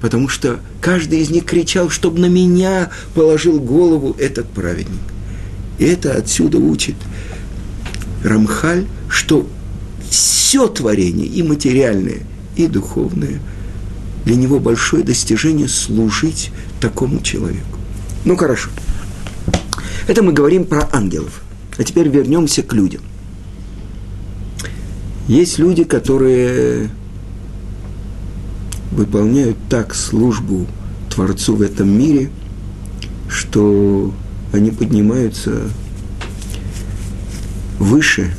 потому 0.00 0.28
что 0.28 0.60
каждый 0.80 1.20
из 1.20 1.30
них 1.30 1.44
кричал, 1.44 1.90
чтобы 1.90 2.20
на 2.20 2.26
меня 2.26 2.90
положил 3.14 3.58
голову 3.60 4.14
этот 4.20 4.48
праведник. 4.48 5.00
И 5.80 5.84
это 5.84 6.14
отсюда 6.14 6.58
учит 6.58 6.94
Рамхаль, 8.22 8.86
что 9.08 9.48
все 10.08 10.68
творение, 10.68 11.26
и 11.26 11.42
материальное, 11.42 12.20
и 12.54 12.68
духовное, 12.68 13.40
для 14.24 14.36
него 14.36 14.60
большое 14.60 15.02
достижение 15.02 15.68
служить 15.68 16.50
такому 16.80 17.20
человеку. 17.20 17.78
Ну 18.24 18.36
хорошо. 18.36 18.70
Это 20.06 20.22
мы 20.22 20.32
говорим 20.32 20.64
про 20.64 20.88
ангелов. 20.92 21.42
А 21.78 21.84
теперь 21.84 22.08
вернемся 22.08 22.62
к 22.62 22.72
людям. 22.72 23.02
Есть 25.26 25.58
люди, 25.58 25.84
которые 25.84 26.90
выполняют 28.90 29.56
так 29.68 29.94
службу 29.94 30.66
Творцу 31.08 31.56
в 31.56 31.62
этом 31.62 31.88
мире, 31.88 32.30
что 33.28 34.12
они 34.52 34.70
поднимаются 34.70 35.62
выше. 37.78 38.34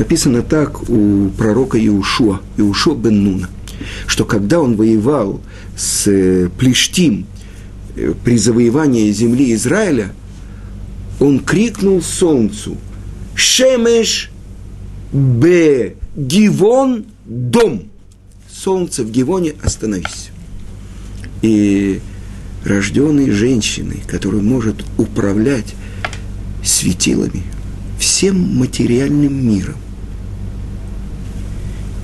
Написано 0.00 0.40
так 0.40 0.88
у 0.88 1.28
пророка 1.36 1.78
Иушуа, 1.78 2.40
Иушуа 2.56 2.94
бен 2.94 3.22
Нуна, 3.22 3.50
что 4.06 4.24
когда 4.24 4.58
он 4.58 4.74
воевал 4.74 5.42
с 5.76 6.48
Плештим 6.58 7.26
э, 7.96 8.14
при 8.24 8.38
завоевании 8.38 9.12
земли 9.12 9.52
Израиля, 9.52 10.12
он 11.20 11.38
крикнул 11.38 12.00
солнцу– 12.00 12.78
Шемеш 13.34 14.30
Б. 15.12 15.92
Гивон 16.16 17.04
дом. 17.26 17.82
Солнце 18.50 19.04
в 19.04 19.10
Гивоне 19.10 19.52
остановись. 19.62 20.30
И 21.42 22.00
рожденной 22.64 23.30
женщиной, 23.32 24.02
которая 24.08 24.40
может 24.40 24.82
управлять 24.96 25.74
светилами, 26.64 27.42
всем 27.98 28.56
материальным 28.56 29.46
миром. 29.46 29.76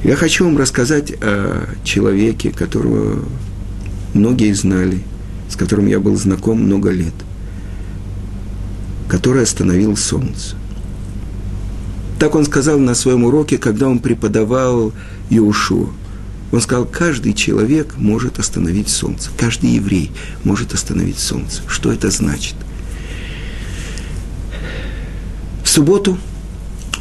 Я 0.07 0.14
хочу 0.14 0.45
вам 0.45 0.57
рассказать 0.57 1.11
о 1.21 1.66
человеке, 1.83 2.53
которого 2.53 3.25
многие 4.14 4.53
знали, 4.53 5.01
с 5.49 5.57
которым 5.57 5.88
я 5.88 5.99
был 5.99 6.14
знаком 6.14 6.62
много 6.62 6.90
лет, 6.90 7.12
который 9.09 9.42
остановил 9.42 9.97
солнце. 9.97 10.55
Так 12.21 12.37
он 12.37 12.45
сказал 12.45 12.79
на 12.79 12.95
своем 12.95 13.25
уроке, 13.25 13.59
когда 13.59 13.88
он 13.88 13.99
преподавал 13.99 14.92
Иушу. 15.29 15.92
Он 16.53 16.61
сказал, 16.61 16.85
каждый 16.85 17.33
человек 17.33 17.97
может 17.97 18.38
остановить 18.38 18.88
солнце, 18.88 19.31
каждый 19.37 19.71
еврей 19.71 20.12
может 20.45 20.73
остановить 20.73 21.19
солнце. 21.19 21.62
Что 21.66 21.90
это 21.90 22.12
значит? 22.12 22.55
В 25.64 25.69
субботу 25.69 26.16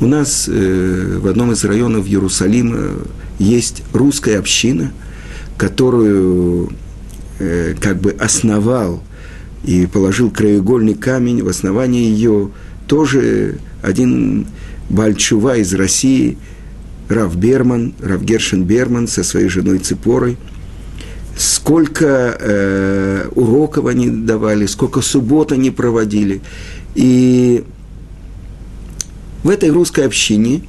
у 0.02 0.08
нас 0.08 0.50
э, 0.52 1.18
в 1.20 1.28
одном 1.28 1.52
из 1.52 1.64
районов 1.64 2.08
Иерусалима 2.08 2.94
есть 3.40 3.84
русская 3.94 4.40
община, 4.40 4.92
которую 5.58 6.72
э, 7.40 7.76
как 7.80 8.02
бы 8.02 8.12
основал 8.12 9.02
и 9.64 9.86
положил 9.86 10.32
краеугольный 10.32 10.96
камень 10.96 11.44
в 11.44 11.48
основании 11.48 12.10
ее 12.10 12.52
тоже 12.88 13.58
один 13.82 14.48
Бальчува 14.90 15.58
из 15.58 15.74
России, 15.74 16.38
Рав 17.10 17.36
Берман, 17.36 17.94
Рав 18.02 18.22
Гершин 18.22 18.64
Берман 18.64 19.08
со 19.08 19.24
своей 19.24 19.50
женой 19.50 19.80
Ципорой. 19.80 20.38
Сколько 21.38 22.38
э, 22.40 23.28
уроков 23.36 23.88
они 23.88 24.10
давали, 24.10 24.66
сколько 24.68 25.02
суббот 25.02 25.52
они 25.52 25.72
проводили. 25.72 26.42
И 26.96 27.64
в 29.46 29.50
этой 29.50 29.70
русской 29.70 30.08
общине 30.08 30.64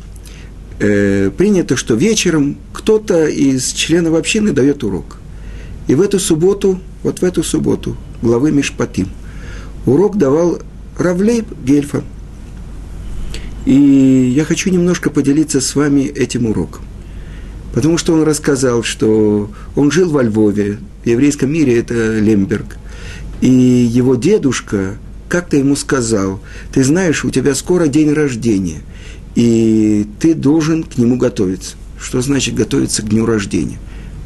э, 0.81 1.31
принято, 1.35 1.77
что 1.77 1.95
вечером 1.95 2.59
кто-то 2.75 3.27
из 3.27 3.73
членов 3.73 4.15
общины 4.15 4.53
дает 4.53 4.85
урок. 4.85 5.17
И 5.89 5.95
в 5.95 6.03
эту 6.03 6.19
субботу, 6.19 6.79
вот 7.03 7.21
в 7.21 7.25
эту 7.25 7.43
субботу, 7.43 7.97
главы 8.21 8.53
Мишпатим, 8.53 9.09
урок 9.87 10.19
давал 10.19 10.59
Равлейб 10.99 11.47
Гельфа. 11.65 12.05
И 13.65 14.35
я 14.37 14.45
хочу 14.45 14.69
немножко 14.69 15.09
поделиться 15.09 15.63
с 15.63 15.75
вами 15.75 16.03
этим 16.03 16.45
уроком. 16.45 16.83
Потому 17.73 17.97
что 17.97 18.13
он 18.13 18.25
рассказал, 18.25 18.83
что 18.83 19.51
он 19.75 19.91
жил 19.91 20.11
во 20.11 20.23
Львове, 20.23 20.81
в 21.03 21.07
еврейском 21.07 21.51
мире 21.51 21.79
это 21.79 22.19
Лемберг. 22.19 22.77
И 23.41 23.49
его 23.49 24.17
дедушка 24.17 24.99
как-то 25.29 25.57
ему 25.57 25.77
сказал, 25.77 26.41
ты 26.73 26.85
знаешь, 26.85 27.25
у 27.25 27.31
тебя 27.31 27.55
скоро 27.55 27.89
день 27.89 28.13
рождения, 28.13 28.81
и 29.35 30.07
ты 30.21 30.35
должен 30.35 30.85
к 30.85 30.99
нему 30.99 31.17
готовиться. 31.17 31.77
Что 32.01 32.21
значит 32.21 32.55
готовиться 32.55 33.03
к 33.03 33.09
дню 33.09 33.27
рождения? 33.27 33.79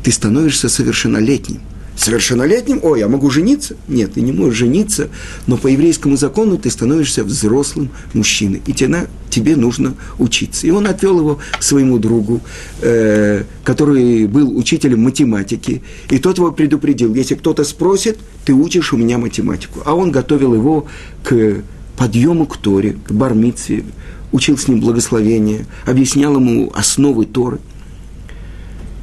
Ты 0.02 0.12
становишься 0.12 0.68
совершеннолетним. 0.68 1.60
Совершеннолетним? 2.00 2.80
О, 2.82 2.96
я 2.96 3.08
могу 3.08 3.28
жениться? 3.28 3.76
Нет, 3.86 4.14
ты 4.14 4.22
не 4.22 4.32
можешь 4.32 4.56
жениться, 4.56 5.10
но 5.46 5.58
по 5.58 5.66
еврейскому 5.66 6.16
закону 6.16 6.56
ты 6.56 6.70
становишься 6.70 7.24
взрослым 7.24 7.90
мужчиной, 8.14 8.62
и 8.66 8.72
тебе, 8.72 9.06
тебе 9.28 9.54
нужно 9.54 9.92
учиться. 10.18 10.66
И 10.66 10.70
он 10.70 10.86
отвел 10.86 11.18
его 11.18 11.40
к 11.58 11.62
своему 11.62 11.98
другу, 11.98 12.40
э, 12.80 13.44
который 13.64 14.26
был 14.26 14.56
учителем 14.56 15.02
математики, 15.02 15.82
и 16.08 16.18
тот 16.18 16.38
его 16.38 16.52
предупредил, 16.52 17.14
если 17.14 17.34
кто-то 17.34 17.64
спросит, 17.64 18.18
ты 18.46 18.54
учишь 18.54 18.94
у 18.94 18.96
меня 18.96 19.18
математику. 19.18 19.82
А 19.84 19.94
он 19.94 20.10
готовил 20.10 20.54
его 20.54 20.86
к 21.22 21.56
подъему 21.98 22.46
к 22.46 22.56
Торе, 22.56 22.96
к 23.06 23.12
бармитве, 23.12 23.84
учил 24.32 24.56
с 24.56 24.68
ним 24.68 24.80
благословение, 24.80 25.66
объяснял 25.84 26.34
ему 26.36 26.72
основы 26.74 27.26
Торы. 27.26 27.58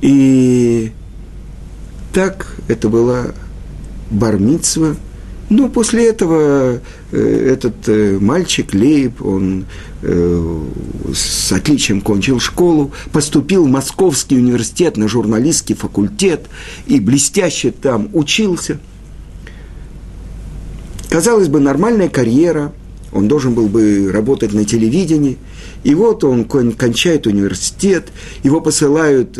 И 0.01 0.93
так 2.17 2.47
это 2.67 2.89
была 2.89 3.27
бармитсва. 4.10 4.95
Но 5.51 5.69
после 5.69 6.10
этого 6.10 6.82
э, 7.12 7.51
этот 7.53 7.88
э, 7.88 8.17
мальчик 8.19 8.73
Лейб, 8.73 9.23
он 9.23 9.65
э, 10.01 10.63
с 11.13 11.51
отличием 11.51 12.01
кончил 12.01 12.39
школу, 12.39 12.91
поступил 13.12 13.65
в 13.65 13.69
Московский 13.69 14.36
университет 14.36 14.97
на 14.97 15.08
журналистский 15.08 15.75
факультет 15.75 16.47
и 16.88 16.99
блестяще 16.99 17.69
там 17.69 18.10
учился. 18.13 18.80
Казалось 21.10 21.49
бы, 21.49 21.60
нормальная 21.60 22.10
карьера, 22.10 22.73
он 23.12 23.27
должен 23.27 23.53
был 23.53 23.67
бы 23.67 24.10
работать 24.12 24.53
на 24.53 24.65
телевидении, 24.65 25.38
и 25.84 25.93
вот 25.93 26.23
он 26.23 26.45
кончает 26.45 27.27
университет, 27.27 28.08
его 28.41 28.60
посылают 28.60 29.38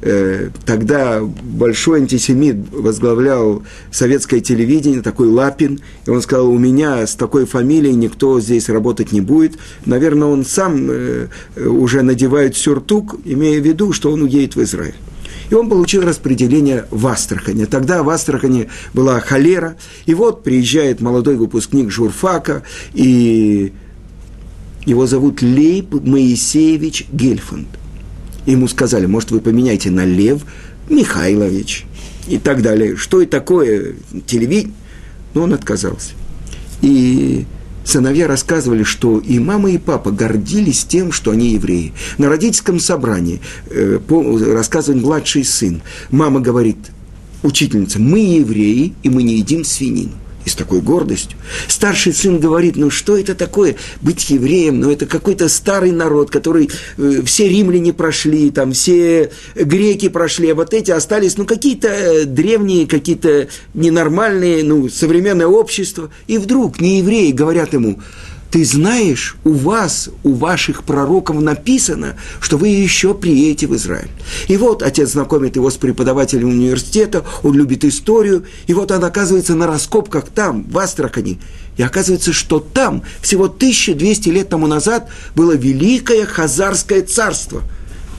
тогда 0.00 1.22
большой 1.22 2.00
антисемит 2.00 2.56
возглавлял 2.70 3.62
советское 3.90 4.40
телевидение, 4.40 5.02
такой 5.02 5.28
Лапин, 5.28 5.80
и 6.06 6.10
он 6.10 6.20
сказал, 6.20 6.48
у 6.48 6.58
меня 6.58 7.06
с 7.06 7.14
такой 7.14 7.46
фамилией 7.46 7.94
никто 7.94 8.40
здесь 8.40 8.68
работать 8.68 9.12
не 9.12 9.20
будет. 9.20 9.58
Наверное, 9.86 10.28
он 10.28 10.44
сам 10.44 10.88
э, 10.90 11.28
уже 11.56 12.02
надевает 12.02 12.56
сюртук, 12.56 13.16
имея 13.24 13.60
в 13.60 13.64
виду, 13.64 13.92
что 13.92 14.12
он 14.12 14.22
уедет 14.22 14.56
в 14.56 14.62
Израиль. 14.62 14.94
И 15.48 15.54
он 15.54 15.68
получил 15.68 16.02
распределение 16.02 16.86
в 16.90 17.06
Астрахане. 17.06 17.66
Тогда 17.66 18.02
в 18.02 18.10
Астрахане 18.10 18.68
была 18.92 19.20
холера. 19.20 19.76
И 20.04 20.14
вот 20.14 20.42
приезжает 20.42 21.00
молодой 21.00 21.36
выпускник 21.36 21.90
журфака, 21.90 22.64
и 22.94 23.72
его 24.84 25.06
зовут 25.06 25.42
Лейб 25.42 25.94
Моисеевич 25.94 27.06
Гельфанд– 27.12 27.68
Ему 28.46 28.68
сказали, 28.68 29.06
может, 29.06 29.32
вы 29.32 29.40
поменяете 29.40 29.90
на 29.90 30.04
Лев 30.04 30.42
Михайлович 30.88 31.84
и 32.28 32.38
так 32.38 32.62
далее. 32.62 32.96
Что 32.96 33.20
и 33.20 33.26
такое 33.26 33.96
телевидение? 34.26 34.72
Но 35.34 35.42
он 35.42 35.52
отказался. 35.52 36.12
И 36.80 37.44
сыновья 37.84 38.26
рассказывали, 38.26 38.84
что 38.84 39.18
и 39.18 39.38
мама, 39.38 39.70
и 39.70 39.78
папа 39.78 40.10
гордились 40.10 40.84
тем, 40.84 41.12
что 41.12 41.32
они 41.32 41.50
евреи. 41.50 41.92
На 42.18 42.28
родительском 42.28 42.78
собрании 42.78 43.40
э, 43.68 43.98
рассказывает 44.52 45.02
младший 45.02 45.44
сын. 45.44 45.82
Мама 46.10 46.40
говорит, 46.40 46.78
учительница, 47.42 48.00
мы 48.00 48.20
евреи, 48.20 48.94
и 49.02 49.10
мы 49.10 49.22
не 49.22 49.38
едим 49.38 49.64
свинину 49.64 50.12
и 50.46 50.48
с 50.48 50.54
такой 50.54 50.80
гордостью. 50.80 51.36
Старший 51.68 52.14
сын 52.14 52.38
говорит, 52.38 52.76
ну 52.76 52.88
что 52.88 53.18
это 53.18 53.34
такое, 53.34 53.76
быть 54.00 54.30
евреем, 54.30 54.80
ну 54.80 54.90
это 54.90 55.04
какой-то 55.04 55.48
старый 55.48 55.90
народ, 55.90 56.30
который 56.30 56.70
э, 56.96 57.22
все 57.26 57.48
римляне 57.48 57.92
прошли, 57.92 58.50
там 58.50 58.72
все 58.72 59.32
греки 59.56 60.08
прошли, 60.08 60.50
а 60.50 60.54
вот 60.54 60.72
эти 60.72 60.92
остались, 60.92 61.36
ну 61.36 61.44
какие-то 61.44 61.88
э, 61.88 62.24
древние, 62.24 62.86
какие-то 62.86 63.48
ненормальные, 63.74 64.62
ну 64.62 64.88
современное 64.88 65.48
общество. 65.48 66.10
И 66.28 66.38
вдруг 66.38 66.80
не 66.80 66.98
евреи 66.98 67.32
говорят 67.32 67.72
ему, 67.72 68.00
ты 68.50 68.64
знаешь, 68.64 69.36
у 69.44 69.52
вас, 69.52 70.08
у 70.22 70.34
ваших 70.34 70.84
пророков 70.84 71.40
написано, 71.40 72.16
что 72.40 72.56
вы 72.56 72.68
еще 72.68 73.14
приедете 73.14 73.66
в 73.66 73.74
Израиль. 73.76 74.10
И 74.48 74.56
вот 74.56 74.82
отец 74.82 75.10
знакомит 75.10 75.56
его 75.56 75.70
с 75.70 75.76
преподавателем 75.76 76.48
университета, 76.48 77.24
он 77.42 77.54
любит 77.54 77.84
историю, 77.84 78.44
и 78.66 78.74
вот 78.74 78.90
он 78.90 79.04
оказывается 79.04 79.54
на 79.54 79.66
раскопках 79.66 80.26
там, 80.28 80.64
в 80.64 80.78
Астрахани. 80.78 81.38
И 81.76 81.82
оказывается, 81.82 82.32
что 82.32 82.60
там 82.60 83.02
всего 83.20 83.44
1200 83.44 84.28
лет 84.30 84.48
тому 84.48 84.66
назад 84.66 85.08
было 85.34 85.52
великое 85.52 86.24
Хазарское 86.24 87.02
царство. 87.02 87.62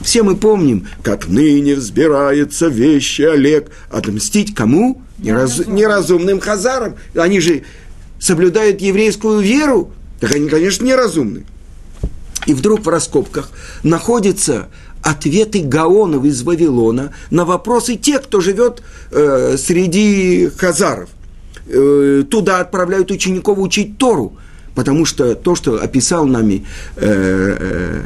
Все 0.00 0.22
мы 0.22 0.36
помним, 0.36 0.86
как 1.02 1.26
ныне 1.28 1.74
взбирается 1.74 2.68
вещи 2.68 3.22
Олег. 3.22 3.70
Отмстить 3.90 4.54
кому? 4.54 5.02
Нераз... 5.18 5.66
Неразумным 5.66 6.38
хазарам. 6.38 6.94
Они 7.16 7.40
же 7.40 7.64
соблюдают 8.20 8.80
еврейскую 8.80 9.40
веру, 9.40 9.92
так 10.20 10.32
они, 10.32 10.48
конечно, 10.48 10.84
неразумны. 10.84 11.44
И 12.46 12.54
вдруг 12.54 12.86
в 12.86 12.88
раскопках 12.88 13.50
находятся 13.82 14.68
ответы 15.02 15.62
Гаонов 15.62 16.24
из 16.24 16.42
Вавилона 16.42 17.12
на 17.30 17.44
вопросы 17.44 17.96
тех, 17.96 18.22
кто 18.22 18.40
живет 18.40 18.82
э, 19.10 19.56
среди 19.58 20.50
хазаров. 20.56 21.08
Э, 21.66 22.24
туда 22.28 22.60
отправляют 22.60 23.10
учеников 23.10 23.58
учить 23.58 23.98
Тору, 23.98 24.36
потому 24.74 25.04
что 25.04 25.34
то, 25.34 25.54
что 25.54 25.80
описал 25.82 26.26
нами 26.26 26.66
э, 26.96 27.56
э, 27.58 28.02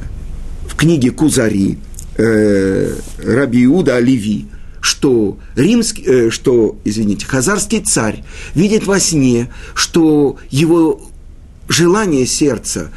в 0.67 0.77
книге 0.77 1.11
Кузари 1.13 1.79
э, 2.17 2.95
Раби 3.19 3.67
Оливи, 3.67 4.47
что 4.81 5.39
римский, 5.55 6.05
э, 6.05 6.31
что, 6.31 6.77
извините, 6.85 7.27
хазарский 7.27 7.81
царь 7.81 8.25
видит 8.55 8.87
во 8.87 8.99
сне, 8.99 9.53
что 9.75 10.37
его 10.51 11.12
желания 11.73 12.27
сердца 12.27 12.91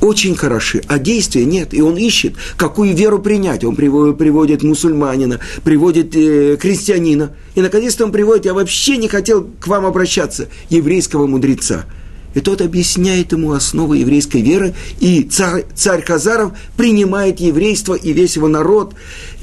очень 0.00 0.36
хороши, 0.36 0.82
а 0.86 0.98
действия 0.98 1.46
нет. 1.46 1.72
И 1.72 1.80
он 1.80 1.96
ищет, 1.96 2.34
какую 2.58 2.94
веру 2.94 3.20
принять. 3.20 3.64
Он 3.64 3.74
приводит, 3.74 4.62
мусульманина, 4.62 5.40
приводит 5.62 6.14
э, 6.14 6.58
крестьянина. 6.60 7.34
И, 7.54 7.62
наконец-то, 7.62 8.04
он 8.04 8.12
приводит, 8.12 8.44
я 8.44 8.52
вообще 8.52 8.98
не 8.98 9.08
хотел 9.08 9.48
к 9.60 9.66
вам 9.66 9.86
обращаться, 9.86 10.48
еврейского 10.68 11.26
мудреца. 11.26 11.86
И 12.34 12.40
тот 12.40 12.60
объясняет 12.60 13.32
ему 13.32 13.52
основы 13.52 13.98
еврейской 13.98 14.42
веры, 14.42 14.74
и 15.00 15.22
царь, 15.22 15.64
царь 15.74 16.02
Хазаров 16.04 16.52
принимает 16.76 17.40
еврейство 17.40 17.94
и 17.94 18.12
весь 18.12 18.36
его 18.36 18.48
народ, 18.48 18.94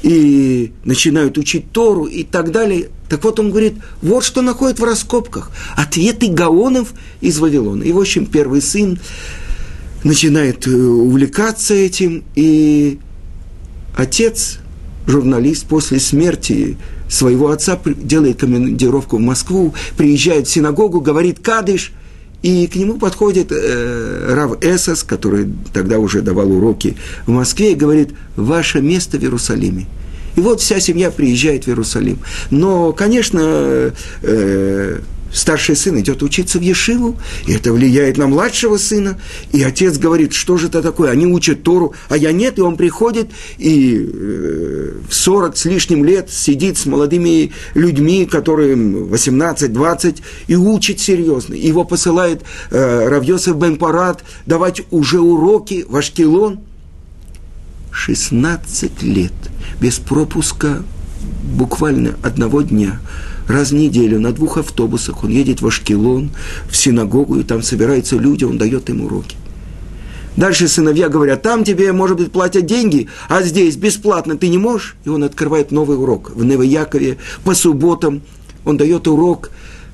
и 0.02 0.72
начинают 0.84 1.38
учить 1.38 1.72
Тору 1.72 2.04
и 2.04 2.22
так 2.22 2.52
далее. 2.52 2.90
Так 3.08 3.24
вот 3.24 3.40
он 3.40 3.50
говорит, 3.50 3.74
вот 4.02 4.24
что 4.24 4.42
находит 4.42 4.78
в 4.78 4.84
раскопках. 4.84 5.50
Ответы 5.76 6.28
Гаонов 6.28 6.92
из 7.20 7.38
Вавилона. 7.38 7.82
И, 7.82 7.92
в 7.92 7.98
общем, 7.98 8.26
первый 8.26 8.62
сын 8.62 8.98
начинает 10.04 10.66
э, 10.66 10.70
увлекаться 10.70 11.74
этим, 11.74 12.24
и 12.34 12.98
отец 13.96 14.58
журналист 15.06 15.66
после 15.66 16.00
смерти 16.00 16.76
своего 17.08 17.50
отца 17.50 17.78
делает 17.84 18.40
командировку 18.40 19.18
в 19.18 19.20
Москву, 19.20 19.74
приезжает 19.96 20.46
в 20.46 20.50
синагогу, 20.50 21.00
говорит 21.00 21.40
«Кадыш», 21.40 21.92
и 22.42 22.66
к 22.66 22.76
нему 22.76 22.98
подходит 22.98 23.52
э, 23.52 24.34
Рав 24.34 24.62
Эсос, 24.62 25.04
который 25.04 25.48
тогда 25.72 25.98
уже 25.98 26.22
давал 26.22 26.50
уроки 26.50 26.96
в 27.26 27.30
Москве, 27.30 27.72
и 27.72 27.76
говорит 27.76 28.10
«Ваше 28.36 28.80
место 28.80 29.18
в 29.18 29.22
Иерусалиме». 29.22 29.86
И 30.34 30.40
вот 30.40 30.60
вся 30.60 30.80
семья 30.80 31.10
приезжает 31.10 31.64
в 31.64 31.68
Иерусалим. 31.68 32.18
Но, 32.50 32.92
конечно, 32.92 33.92
э, 34.22 34.98
старший 35.32 35.76
сын 35.76 35.98
идет 36.00 36.22
учиться 36.22 36.58
в 36.58 36.62
Ешиву, 36.62 37.16
и 37.46 37.52
это 37.52 37.72
влияет 37.72 38.18
на 38.18 38.26
младшего 38.26 38.76
сына. 38.76 39.18
И 39.52 39.62
отец 39.62 39.98
говорит, 39.98 40.32
что 40.32 40.56
же 40.56 40.68
это 40.68 40.82
такое? 40.82 41.10
Они 41.10 41.26
учат 41.26 41.62
Тору, 41.62 41.94
а 42.08 42.16
я 42.16 42.32
нет. 42.32 42.58
И 42.58 42.62
он 42.62 42.76
приходит 42.76 43.30
и 43.58 43.96
э, 43.96 44.92
в 45.08 45.14
40 45.14 45.56
с 45.56 45.64
лишним 45.64 46.04
лет 46.04 46.30
сидит 46.30 46.76
с 46.78 46.86
молодыми 46.86 47.52
людьми, 47.74 48.26
которым 48.26 49.12
18-20, 49.12 50.22
и 50.48 50.56
учит 50.56 51.00
серьезно. 51.00 51.54
Его 51.54 51.84
посылает 51.84 52.42
э, 52.70 53.08
Равьосов 53.08 53.56
Бен 53.58 53.76
Парад 53.76 54.22
давать 54.46 54.82
уже 54.90 55.20
уроки 55.20 55.84
в 55.88 55.96
Ашкелон. 55.96 56.60
16 57.90 59.02
лет 59.02 59.32
без 59.78 59.98
пропуска 59.98 60.82
буквально 61.42 62.16
одного 62.22 62.62
дня– 62.62 63.00
раз 63.48 63.70
в 63.70 63.74
неделю 63.74 64.20
на 64.20 64.32
двух 64.32 64.58
автобусах 64.58 65.24
он 65.24 65.30
едет 65.30 65.62
в 65.62 65.66
Ашкелон, 65.66 66.30
в 66.70 66.76
синагогу, 66.76 67.38
и 67.38 67.42
там 67.42 67.62
собираются 67.62 68.16
люди, 68.16 68.44
он 68.44 68.58
дает 68.58 68.88
им 68.90 69.02
уроки. 69.02 69.36
Дальше 70.36 70.66
сыновья 70.66 71.08
говорят, 71.08 71.42
там 71.42 71.62
тебе, 71.62 71.92
может 71.92 72.16
быть, 72.16 72.32
платят 72.32 72.64
деньги, 72.64 73.08
а 73.28 73.42
здесь 73.42 73.76
бесплатно 73.76 74.36
ты 74.36 74.48
не 74.48 74.58
можешь. 74.58 74.96
И 75.04 75.10
он 75.10 75.24
открывает 75.24 75.72
новый 75.72 75.98
урок 75.98 76.32
в 76.34 76.42
Новоякове 76.42 77.18
по 77.44 77.54
субботам. 77.54 78.22
Он 78.64 78.78
дает 78.78 79.06
урок 79.08 79.50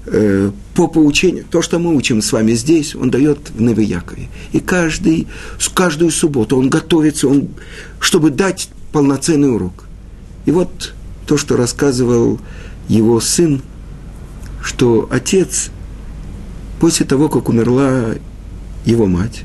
э, 0.06 0.52
по 0.74 0.86
поучению. 0.86 1.44
То, 1.50 1.60
что 1.60 1.80
мы 1.80 1.94
учим 1.94 2.22
с 2.22 2.30
вами 2.30 2.52
здесь, 2.52 2.94
он 2.94 3.10
дает 3.10 3.50
в 3.50 3.60
Новоякове. 3.60 4.28
И 4.52 4.60
каждый, 4.60 5.26
каждую 5.74 6.12
субботу 6.12 6.56
он 6.56 6.70
готовится, 6.70 7.26
он, 7.26 7.48
чтобы 7.98 8.30
дать 8.30 8.68
полноценный 8.92 9.52
урок. 9.52 9.86
И 10.46 10.52
вот 10.52 10.94
то, 11.26 11.36
что 11.36 11.56
рассказывал 11.56 12.38
его 12.88 13.20
сын, 13.20 13.62
что 14.62 15.08
отец, 15.10 15.70
после 16.80 17.06
того, 17.06 17.28
как 17.28 17.48
умерла 17.48 18.14
его 18.84 19.06
мать, 19.06 19.44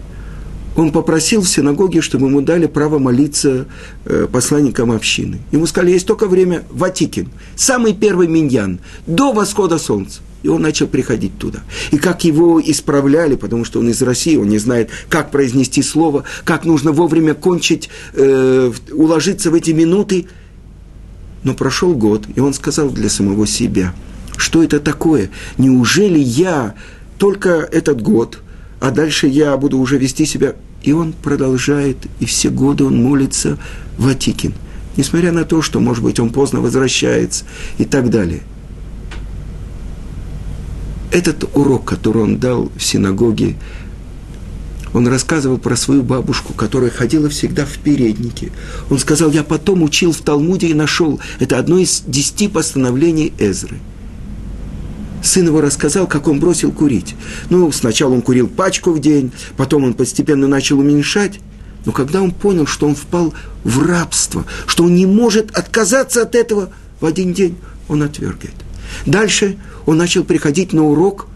он 0.76 0.92
попросил 0.92 1.42
в 1.42 1.48
синагоге, 1.48 2.02
чтобы 2.02 2.28
ему 2.28 2.42
дали 2.42 2.66
право 2.66 2.98
молиться 2.98 3.68
э, 4.06 4.28
посланникам 4.32 4.92
общины. 4.92 5.40
Ему 5.52 5.68
сказали, 5.68 5.92
есть 5.92 6.08
только 6.08 6.28
время 6.28 6.64
Ватикин, 6.72 7.30
самый 7.56 7.94
первый 7.94 8.28
миньян, 8.28 8.80
до 9.06 9.34
восхода 9.34 9.78
солнца. 9.78 10.22
И 10.42 10.50
он 10.50 10.62
начал 10.62 10.88
приходить 10.88 11.38
туда. 11.38 11.60
И 11.92 11.98
как 11.98 12.26
его 12.26 12.60
исправляли, 12.60 13.36
потому 13.36 13.64
что 13.64 13.80
он 13.80 13.90
из 13.90 14.02
России, 14.02 14.36
он 14.36 14.50
не 14.50 14.58
знает, 14.58 14.90
как 15.10 15.32
произнести 15.32 15.82
слово, 15.82 16.26
как 16.44 16.66
нужно 16.66 16.92
вовремя 16.92 17.34
кончить, 17.34 17.90
э, 18.14 18.72
уложиться 18.92 19.52
в 19.52 19.54
эти 19.54 19.72
минуты– 19.72 20.28
но 21.44 21.54
прошел 21.54 21.94
год, 21.94 22.28
и 22.36 22.40
он 22.40 22.54
сказал 22.54 22.90
для 22.90 23.10
самого 23.10 23.48
себя, 23.48 23.94
что 24.38 24.64
это 24.64 24.80
такое? 24.80 25.30
Неужели 25.58 26.20
я 26.20 26.76
только 27.18 27.50
этот 27.50 28.02
год, 28.02 28.42
а 28.80 28.92
дальше 28.92 29.28
я 29.28 29.56
буду 29.58 29.78
уже 29.80 29.98
вести 29.98 30.26
себя... 30.26 30.56
И 30.82 30.92
он 30.92 31.14
продолжает, 31.14 31.96
и 32.20 32.26
все 32.26 32.50
годы 32.50 32.84
он 32.84 33.02
молится 33.02 33.58
в 33.98 34.06
Атикин. 34.06 34.54
Несмотря 34.98 35.32
на 35.32 35.46
то, 35.46 35.62
что, 35.62 35.80
может 35.80 36.04
быть, 36.04 36.20
он 36.20 36.30
поздно 36.30 36.60
возвращается 36.60 37.46
и 37.78 37.86
так 37.86 38.10
далее. 38.10 38.42
Этот 41.10 41.50
урок, 41.56 41.86
который 41.86 42.24
он 42.24 42.38
дал 42.38 42.70
в 42.76 42.84
синагоге, 42.84 43.56
он 44.94 45.08
рассказывал 45.08 45.58
про 45.58 45.76
свою 45.76 46.04
бабушку, 46.04 46.54
которая 46.54 46.92
ходила 46.92 47.30
всегда 47.30 47.66
в 47.66 47.78
переднике. 47.80 48.52
Он 48.90 49.00
сказал, 49.00 49.32
я 49.32 49.44
потом 49.44 49.82
учил 49.84 50.12
в 50.12 50.22
Талмуде 50.22 50.68
и 50.68 50.74
нашел. 50.74 51.20
Это 51.40 51.58
одно 51.58 51.80
из 51.80 52.04
десяти 52.06 52.48
постановлений 52.48 53.34
Эзры. 53.40 53.80
Сын 55.24 55.48
его 55.48 55.62
рассказал, 55.62 56.06
как 56.06 56.28
он 56.28 56.40
бросил 56.40 56.72
курить. 56.72 57.16
Ну, 57.50 57.72
сначала 57.72 58.14
он 58.14 58.22
курил 58.22 58.48
пачку 58.48 58.92
в 58.92 59.00
день, 59.00 59.32
потом 59.58 59.86
он 59.86 59.94
постепенно 59.94 60.48
начал 60.48 60.80
уменьшать. 60.80 61.40
Но 61.86 61.92
когда 61.92 62.22
он 62.22 62.32
понял, 62.32 62.68
что 62.68 62.88
он 62.88 62.96
впал 62.96 63.34
в 63.64 63.86
рабство, 63.86 64.46
что 64.68 64.84
он 64.84 64.96
не 64.96 65.06
может 65.06 65.52
отказаться 65.58 66.22
от 66.22 66.36
этого 66.36 66.70
в 67.00 67.06
один 67.06 67.34
день, 67.34 67.58
он 67.88 68.04
отверг 68.04 68.44
это. 68.44 68.54
Дальше 69.06 69.58
он 69.86 69.98
начал 69.98 70.24
приходить 70.24 70.72
на 70.72 70.84
урок– 70.84 71.28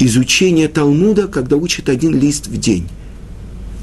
изучение 0.00 0.68
Талмуда, 0.68 1.28
когда 1.28 1.56
учит 1.56 1.88
один 1.88 2.18
лист 2.18 2.46
в 2.48 2.56
день. 2.56 2.88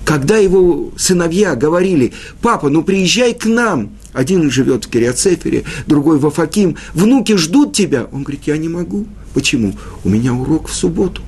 Когда 0.04 0.38
его 0.38 0.92
сыновья 0.98 1.56
говорили, 1.56 2.14
папа, 2.42 2.70
ну 2.70 2.82
приезжай 2.84 3.34
к 3.34 3.46
нам, 3.46 3.92
один 4.14 4.50
живет 4.50 4.86
в 4.86 4.90
Кириацефере, 4.90 5.64
другой 5.86 6.18
в 6.18 6.26
Афаким, 6.26 6.78
внуки 6.94 7.36
ждут 7.36 7.74
тебя. 7.74 8.08
Он 8.12 8.24
говорит, 8.24 8.44
я 8.46 8.58
не 8.58 8.70
могу. 8.70 9.06
Почему? 9.34 9.76
У 10.04 10.10
меня 10.10 10.34
урок 10.34 10.70
в 10.70 10.74
субботу. 10.74 11.22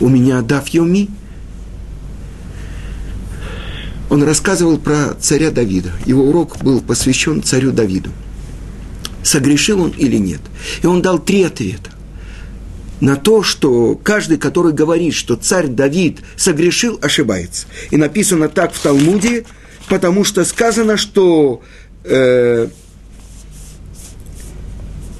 У 0.00 0.08
меня 0.08 0.42
дав 0.42 0.68
йоми. 0.68 1.08
Он 4.10 4.22
рассказывал 4.22 4.76
про 4.76 5.14
царя 5.18 5.50
Давида. 5.50 5.92
Его 6.04 6.24
урок 6.24 6.58
был 6.62 6.80
посвящен 6.80 7.42
царю 7.42 7.72
Давиду. 7.72 8.10
Согрешил 9.22 9.82
он 9.82 9.90
или 9.90 10.16
нет? 10.16 10.40
И 10.82 10.86
он 10.86 11.00
дал 11.00 11.18
три 11.18 11.42
ответа 11.42 11.90
на 13.00 13.16
то, 13.16 13.42
что 13.42 13.98
каждый, 14.02 14.36
который 14.36 14.72
говорит, 14.72 15.14
что 15.14 15.36
царь 15.36 15.68
Давид 15.68 16.18
согрешил, 16.36 16.98
ошибается. 17.02 17.66
И 17.90 17.96
написано 17.96 18.48
так 18.48 18.72
в 18.72 18.80
Талмуде, 18.80 19.44
потому 19.88 20.24
что 20.24 20.44
сказано, 20.44 20.96
что, 20.96 21.62
э, 22.04 22.68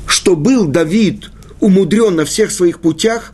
что 0.07 0.37
был 0.37 0.67
Давид 0.67 1.31
умудрен 1.59 2.17
на 2.17 2.25
всех 2.25 2.51
своих 2.51 2.81
путях, 2.81 3.33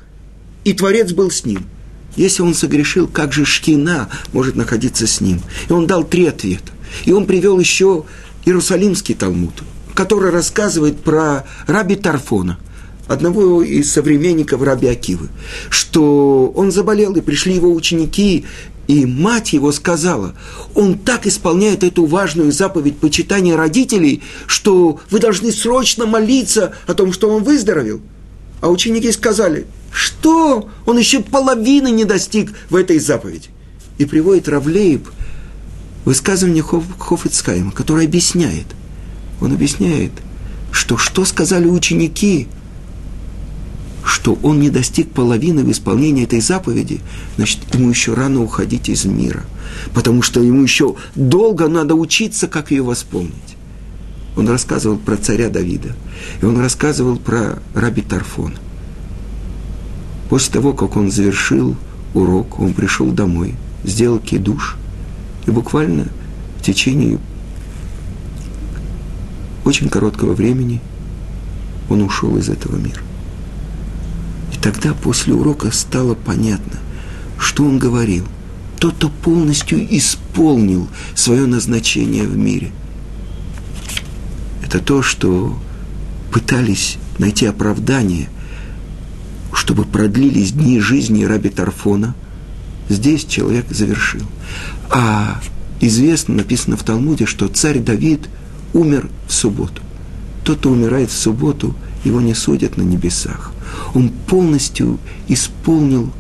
и 0.64 0.72
Творец 0.72 1.12
был 1.12 1.30
с 1.30 1.44
ним. 1.44 1.66
Если 2.14 2.42
он 2.42 2.54
согрешил, 2.54 3.08
как 3.08 3.32
же 3.32 3.44
Шкина 3.44 4.08
может 4.32 4.56
находиться 4.56 5.06
с 5.06 5.20
ним? 5.20 5.42
И 5.68 5.72
он 5.72 5.86
дал 5.86 6.02
три 6.02 6.26
ответа. 6.26 6.72
И 7.04 7.12
он 7.12 7.26
привел 7.26 7.58
еще 7.58 8.04
Иерусалимский 8.44 9.14
Талмуд, 9.14 9.52
который 9.94 10.30
рассказывает 10.30 11.00
про 11.00 11.44
раби 11.66 11.96
Тарфона– 11.96 12.58
одного 13.06 13.62
из 13.62 13.92
современников 13.92 14.62
Раби 14.62 14.88
Акивы, 14.88 15.28
что 15.70 16.52
он 16.54 16.72
заболел, 16.72 17.14
и 17.14 17.20
пришли 17.20 17.54
его 17.54 17.72
ученики, 17.72 18.44
и 18.88 19.04
мать 19.04 19.52
его 19.52 19.72
сказала, 19.72 20.34
он 20.74 20.98
так 20.98 21.26
исполняет 21.26 21.82
эту 21.82 22.06
важную 22.06 22.52
заповедь 22.52 22.98
почитания 22.98 23.56
родителей, 23.56 24.22
что 24.46 25.00
вы 25.10 25.18
должны 25.18 25.50
срочно 25.52 26.06
молиться 26.06 26.74
о 26.86 26.94
том, 26.94 27.12
что 27.12 27.30
он 27.30 27.42
выздоровел. 27.42 28.00
А 28.60 28.68
ученики 28.68 29.10
сказали, 29.12 29.66
что 29.92 30.68
он 30.86 30.98
еще 30.98 31.20
половины 31.20 31.90
не 31.90 32.04
достиг 32.04 32.52
в 32.70 32.76
этой 32.76 32.98
заповеди. 32.98 33.48
И 33.98 34.04
приводит 34.04 34.48
Равлеев 34.48 35.12
высказывание 36.04 36.62
Хоф, 36.62 36.84
Хофицкайма, 36.98 37.72
которое 37.72 38.06
объясняет. 38.06 38.66
Он 39.40 39.52
объясняет, 39.52 40.12
что 40.70 40.96
что 40.96 41.24
сказали 41.24 41.66
ученики– 41.66 42.46
что 44.06 44.38
он 44.44 44.60
не 44.60 44.70
достиг 44.70 45.10
половины 45.10 45.64
в 45.64 45.70
исполнении 45.72 46.22
этой 46.22 46.40
заповеди, 46.40 47.00
значит, 47.36 47.58
ему 47.74 47.90
еще 47.90 48.14
рано 48.14 48.40
уходить 48.40 48.88
из 48.88 49.04
мира, 49.04 49.42
потому 49.94 50.22
что 50.22 50.40
ему 50.40 50.62
еще 50.62 50.94
долго 51.16 51.66
надо 51.66 51.96
учиться, 51.96 52.46
как 52.46 52.70
ее 52.70 52.82
восполнить. 52.82 53.32
Он 54.36 54.48
рассказывал 54.48 54.96
про 54.96 55.16
царя 55.16 55.48
Давида, 55.48 55.96
и 56.40 56.44
он 56.44 56.60
рассказывал 56.60 57.16
про 57.16 57.58
раби 57.74 58.00
Тарфона. 58.00 58.54
После 60.30 60.52
того, 60.52 60.72
как 60.72 60.96
он 60.96 61.10
завершил 61.10 61.74
урок, 62.14 62.60
он 62.60 62.74
пришел 62.74 63.10
домой, 63.10 63.56
сделал 63.82 64.20
кидуш, 64.20 64.76
и 65.46 65.50
буквально 65.50 66.06
в 66.60 66.62
течение 66.62 67.18
очень 69.64 69.88
короткого 69.88 70.32
времени 70.32 70.80
он 71.90 72.02
ушел 72.02 72.36
из 72.36 72.48
этого 72.48 72.76
мира. 72.76 73.05
И 74.52 74.56
тогда 74.56 74.94
после 74.94 75.34
урока 75.34 75.70
стало 75.70 76.14
понятно, 76.14 76.78
что 77.38 77.64
он 77.64 77.78
говорил. 77.78 78.26
Тот, 78.78 78.94
кто 78.94 79.08
полностью 79.08 79.84
исполнил 79.96 80.88
свое 81.14 81.46
назначение 81.46 82.24
в 82.24 82.36
мире. 82.36 82.70
Это 84.62 84.80
то, 84.80 85.02
что 85.02 85.58
пытались 86.32 86.98
найти 87.18 87.46
оправдание, 87.46 88.28
чтобы 89.52 89.84
продлились 89.84 90.52
дни 90.52 90.80
жизни 90.80 91.24
раби 91.24 91.48
Тарфона. 91.48 92.14
Здесь 92.88 93.24
человек 93.24 93.66
завершил. 93.70 94.22
А 94.90 95.40
известно, 95.80 96.34
написано 96.34 96.76
в 96.76 96.82
Талмуде, 96.82 97.26
что 97.26 97.48
царь 97.48 97.78
Давид 97.78 98.28
умер 98.74 99.08
в 99.26 99.32
субботу. 99.32 99.82
Тот, 100.44 100.58
кто 100.58 100.70
умирает 100.70 101.10
в 101.10 101.18
субботу, 101.18 101.74
его 102.04 102.20
не 102.20 102.34
судят 102.34 102.76
на 102.76 102.82
небесах. 102.82 103.52
Он 103.94 104.10
полностью 104.10 104.98
исполнил 105.28 106.12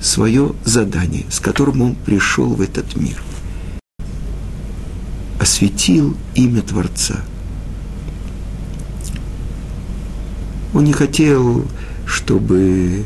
свое 0.00 0.52
задание, 0.64 1.26
с 1.30 1.40
которым 1.40 1.82
он 1.82 1.94
пришел 1.94 2.48
в 2.54 2.60
этот 2.60 2.96
мир. 2.96 3.22
Осветил 5.38 6.16
имя 6.34 6.62
Творца. 6.62 7.16
Он 10.72 10.84
не 10.84 10.92
хотел, 10.92 11.66
чтобы 12.06 13.04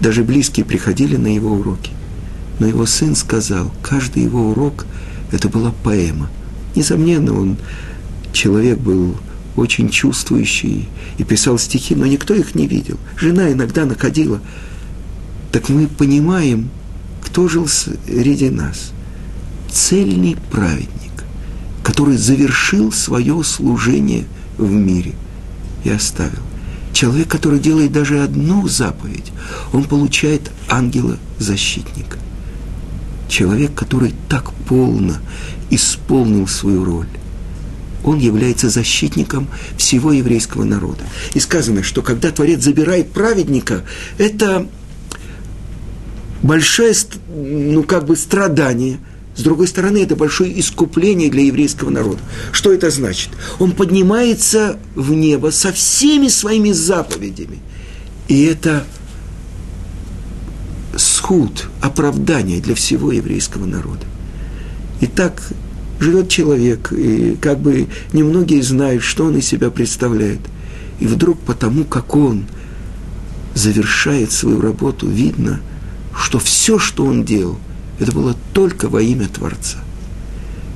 даже 0.00 0.24
близкие 0.24 0.64
приходили 0.64 1.16
на 1.16 1.34
его 1.34 1.52
уроки. 1.52 1.92
Но 2.58 2.66
его 2.66 2.86
сын 2.86 3.14
сказал, 3.14 3.70
каждый 3.82 4.22
его 4.22 4.50
урок– 4.50 4.86
это 5.32 5.48
была 5.48 5.72
поэма. 5.82 6.30
Несомненно, 6.74 7.38
он 7.38 7.56
человек 8.32 8.78
был 8.78 9.16
очень 9.56 9.88
чувствующий 9.88 10.88
и 11.18 11.24
писал 11.24 11.58
стихи, 11.58 11.94
но 11.94 12.06
никто 12.06 12.34
их 12.34 12.54
не 12.54 12.66
видел. 12.66 12.98
Жена 13.18 13.50
иногда 13.50 13.84
находила. 13.84 14.40
Так 15.50 15.68
мы 15.68 15.86
понимаем, 15.86 16.70
кто 17.24 17.48
жил 17.48 17.66
среди 17.66 18.50
нас. 18.50 18.92
Цельный 19.70 20.36
праведник, 20.50 21.24
который 21.82 22.16
завершил 22.16 22.92
свое 22.92 23.42
служение 23.44 24.24
в 24.58 24.70
мире 24.70 25.14
и 25.84 25.90
оставил. 25.90 26.42
Человек, 26.92 27.28
который 27.28 27.58
делает 27.58 27.92
даже 27.92 28.22
одну 28.22 28.68
заповедь, 28.68 29.32
он 29.72 29.84
получает 29.84 30.50
ангела-защитника. 30.68 32.18
Человек, 33.28 33.74
который 33.74 34.14
так 34.28 34.52
полно 34.52 35.14
исполнил 35.68 36.46
свою 36.46 36.84
роль, 36.84 37.08
он 38.06 38.18
является 38.18 38.70
защитником 38.70 39.48
всего 39.76 40.12
еврейского 40.12 40.64
народа. 40.64 41.02
И 41.34 41.40
сказано, 41.40 41.82
что 41.82 42.00
когда 42.00 42.30
Творец 42.30 42.62
забирает 42.62 43.12
праведника, 43.12 43.84
это 44.16 44.66
большое, 46.42 46.94
ну 47.28 47.82
как 47.82 48.06
бы 48.06 48.16
страдание– 48.16 48.98
с 49.36 49.42
другой 49.42 49.68
стороны, 49.68 49.98
это 49.98 50.16
большое 50.16 50.58
искупление 50.58 51.30
для 51.30 51.42
еврейского 51.42 51.90
народа. 51.90 52.20
Что 52.52 52.72
это 52.72 52.90
значит? 52.90 53.28
Он 53.58 53.72
поднимается 53.72 54.78
в 54.94 55.12
небо 55.12 55.50
со 55.50 55.72
всеми 55.72 56.28
своими 56.28 56.72
заповедями. 56.72 57.58
И 58.28 58.44
это 58.44 58.84
схуд, 60.96 61.68
оправдание 61.82 62.60
для 62.60 62.74
всего 62.74 63.12
еврейского 63.12 63.66
народа. 63.66 64.06
И 65.02 65.06
так 65.06 65.42
живет 65.98 66.28
человек, 66.28 66.92
и 66.92 67.36
как 67.40 67.58
бы 67.58 67.86
немногие 68.12 68.62
знают, 68.62 69.02
что 69.02 69.24
он 69.24 69.36
из 69.36 69.46
себя 69.46 69.70
представляет. 69.70 70.40
И 71.00 71.06
вдруг 71.06 71.38
потому, 71.40 71.84
как 71.84 72.16
он 72.16 72.46
завершает 73.54 74.32
свою 74.32 74.60
работу, 74.60 75.08
видно, 75.08 75.60
что 76.18 76.38
все, 76.38 76.78
что 76.78 77.04
он 77.04 77.24
делал, 77.24 77.58
это 77.98 78.12
было 78.12 78.34
только 78.52 78.88
во 78.88 79.00
имя 79.00 79.28
Творца, 79.28 79.78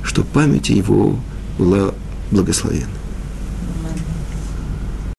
что 0.03 0.23
память 0.23 0.69
его 0.69 1.19
была 1.57 1.93
благословенна. 2.31 3.00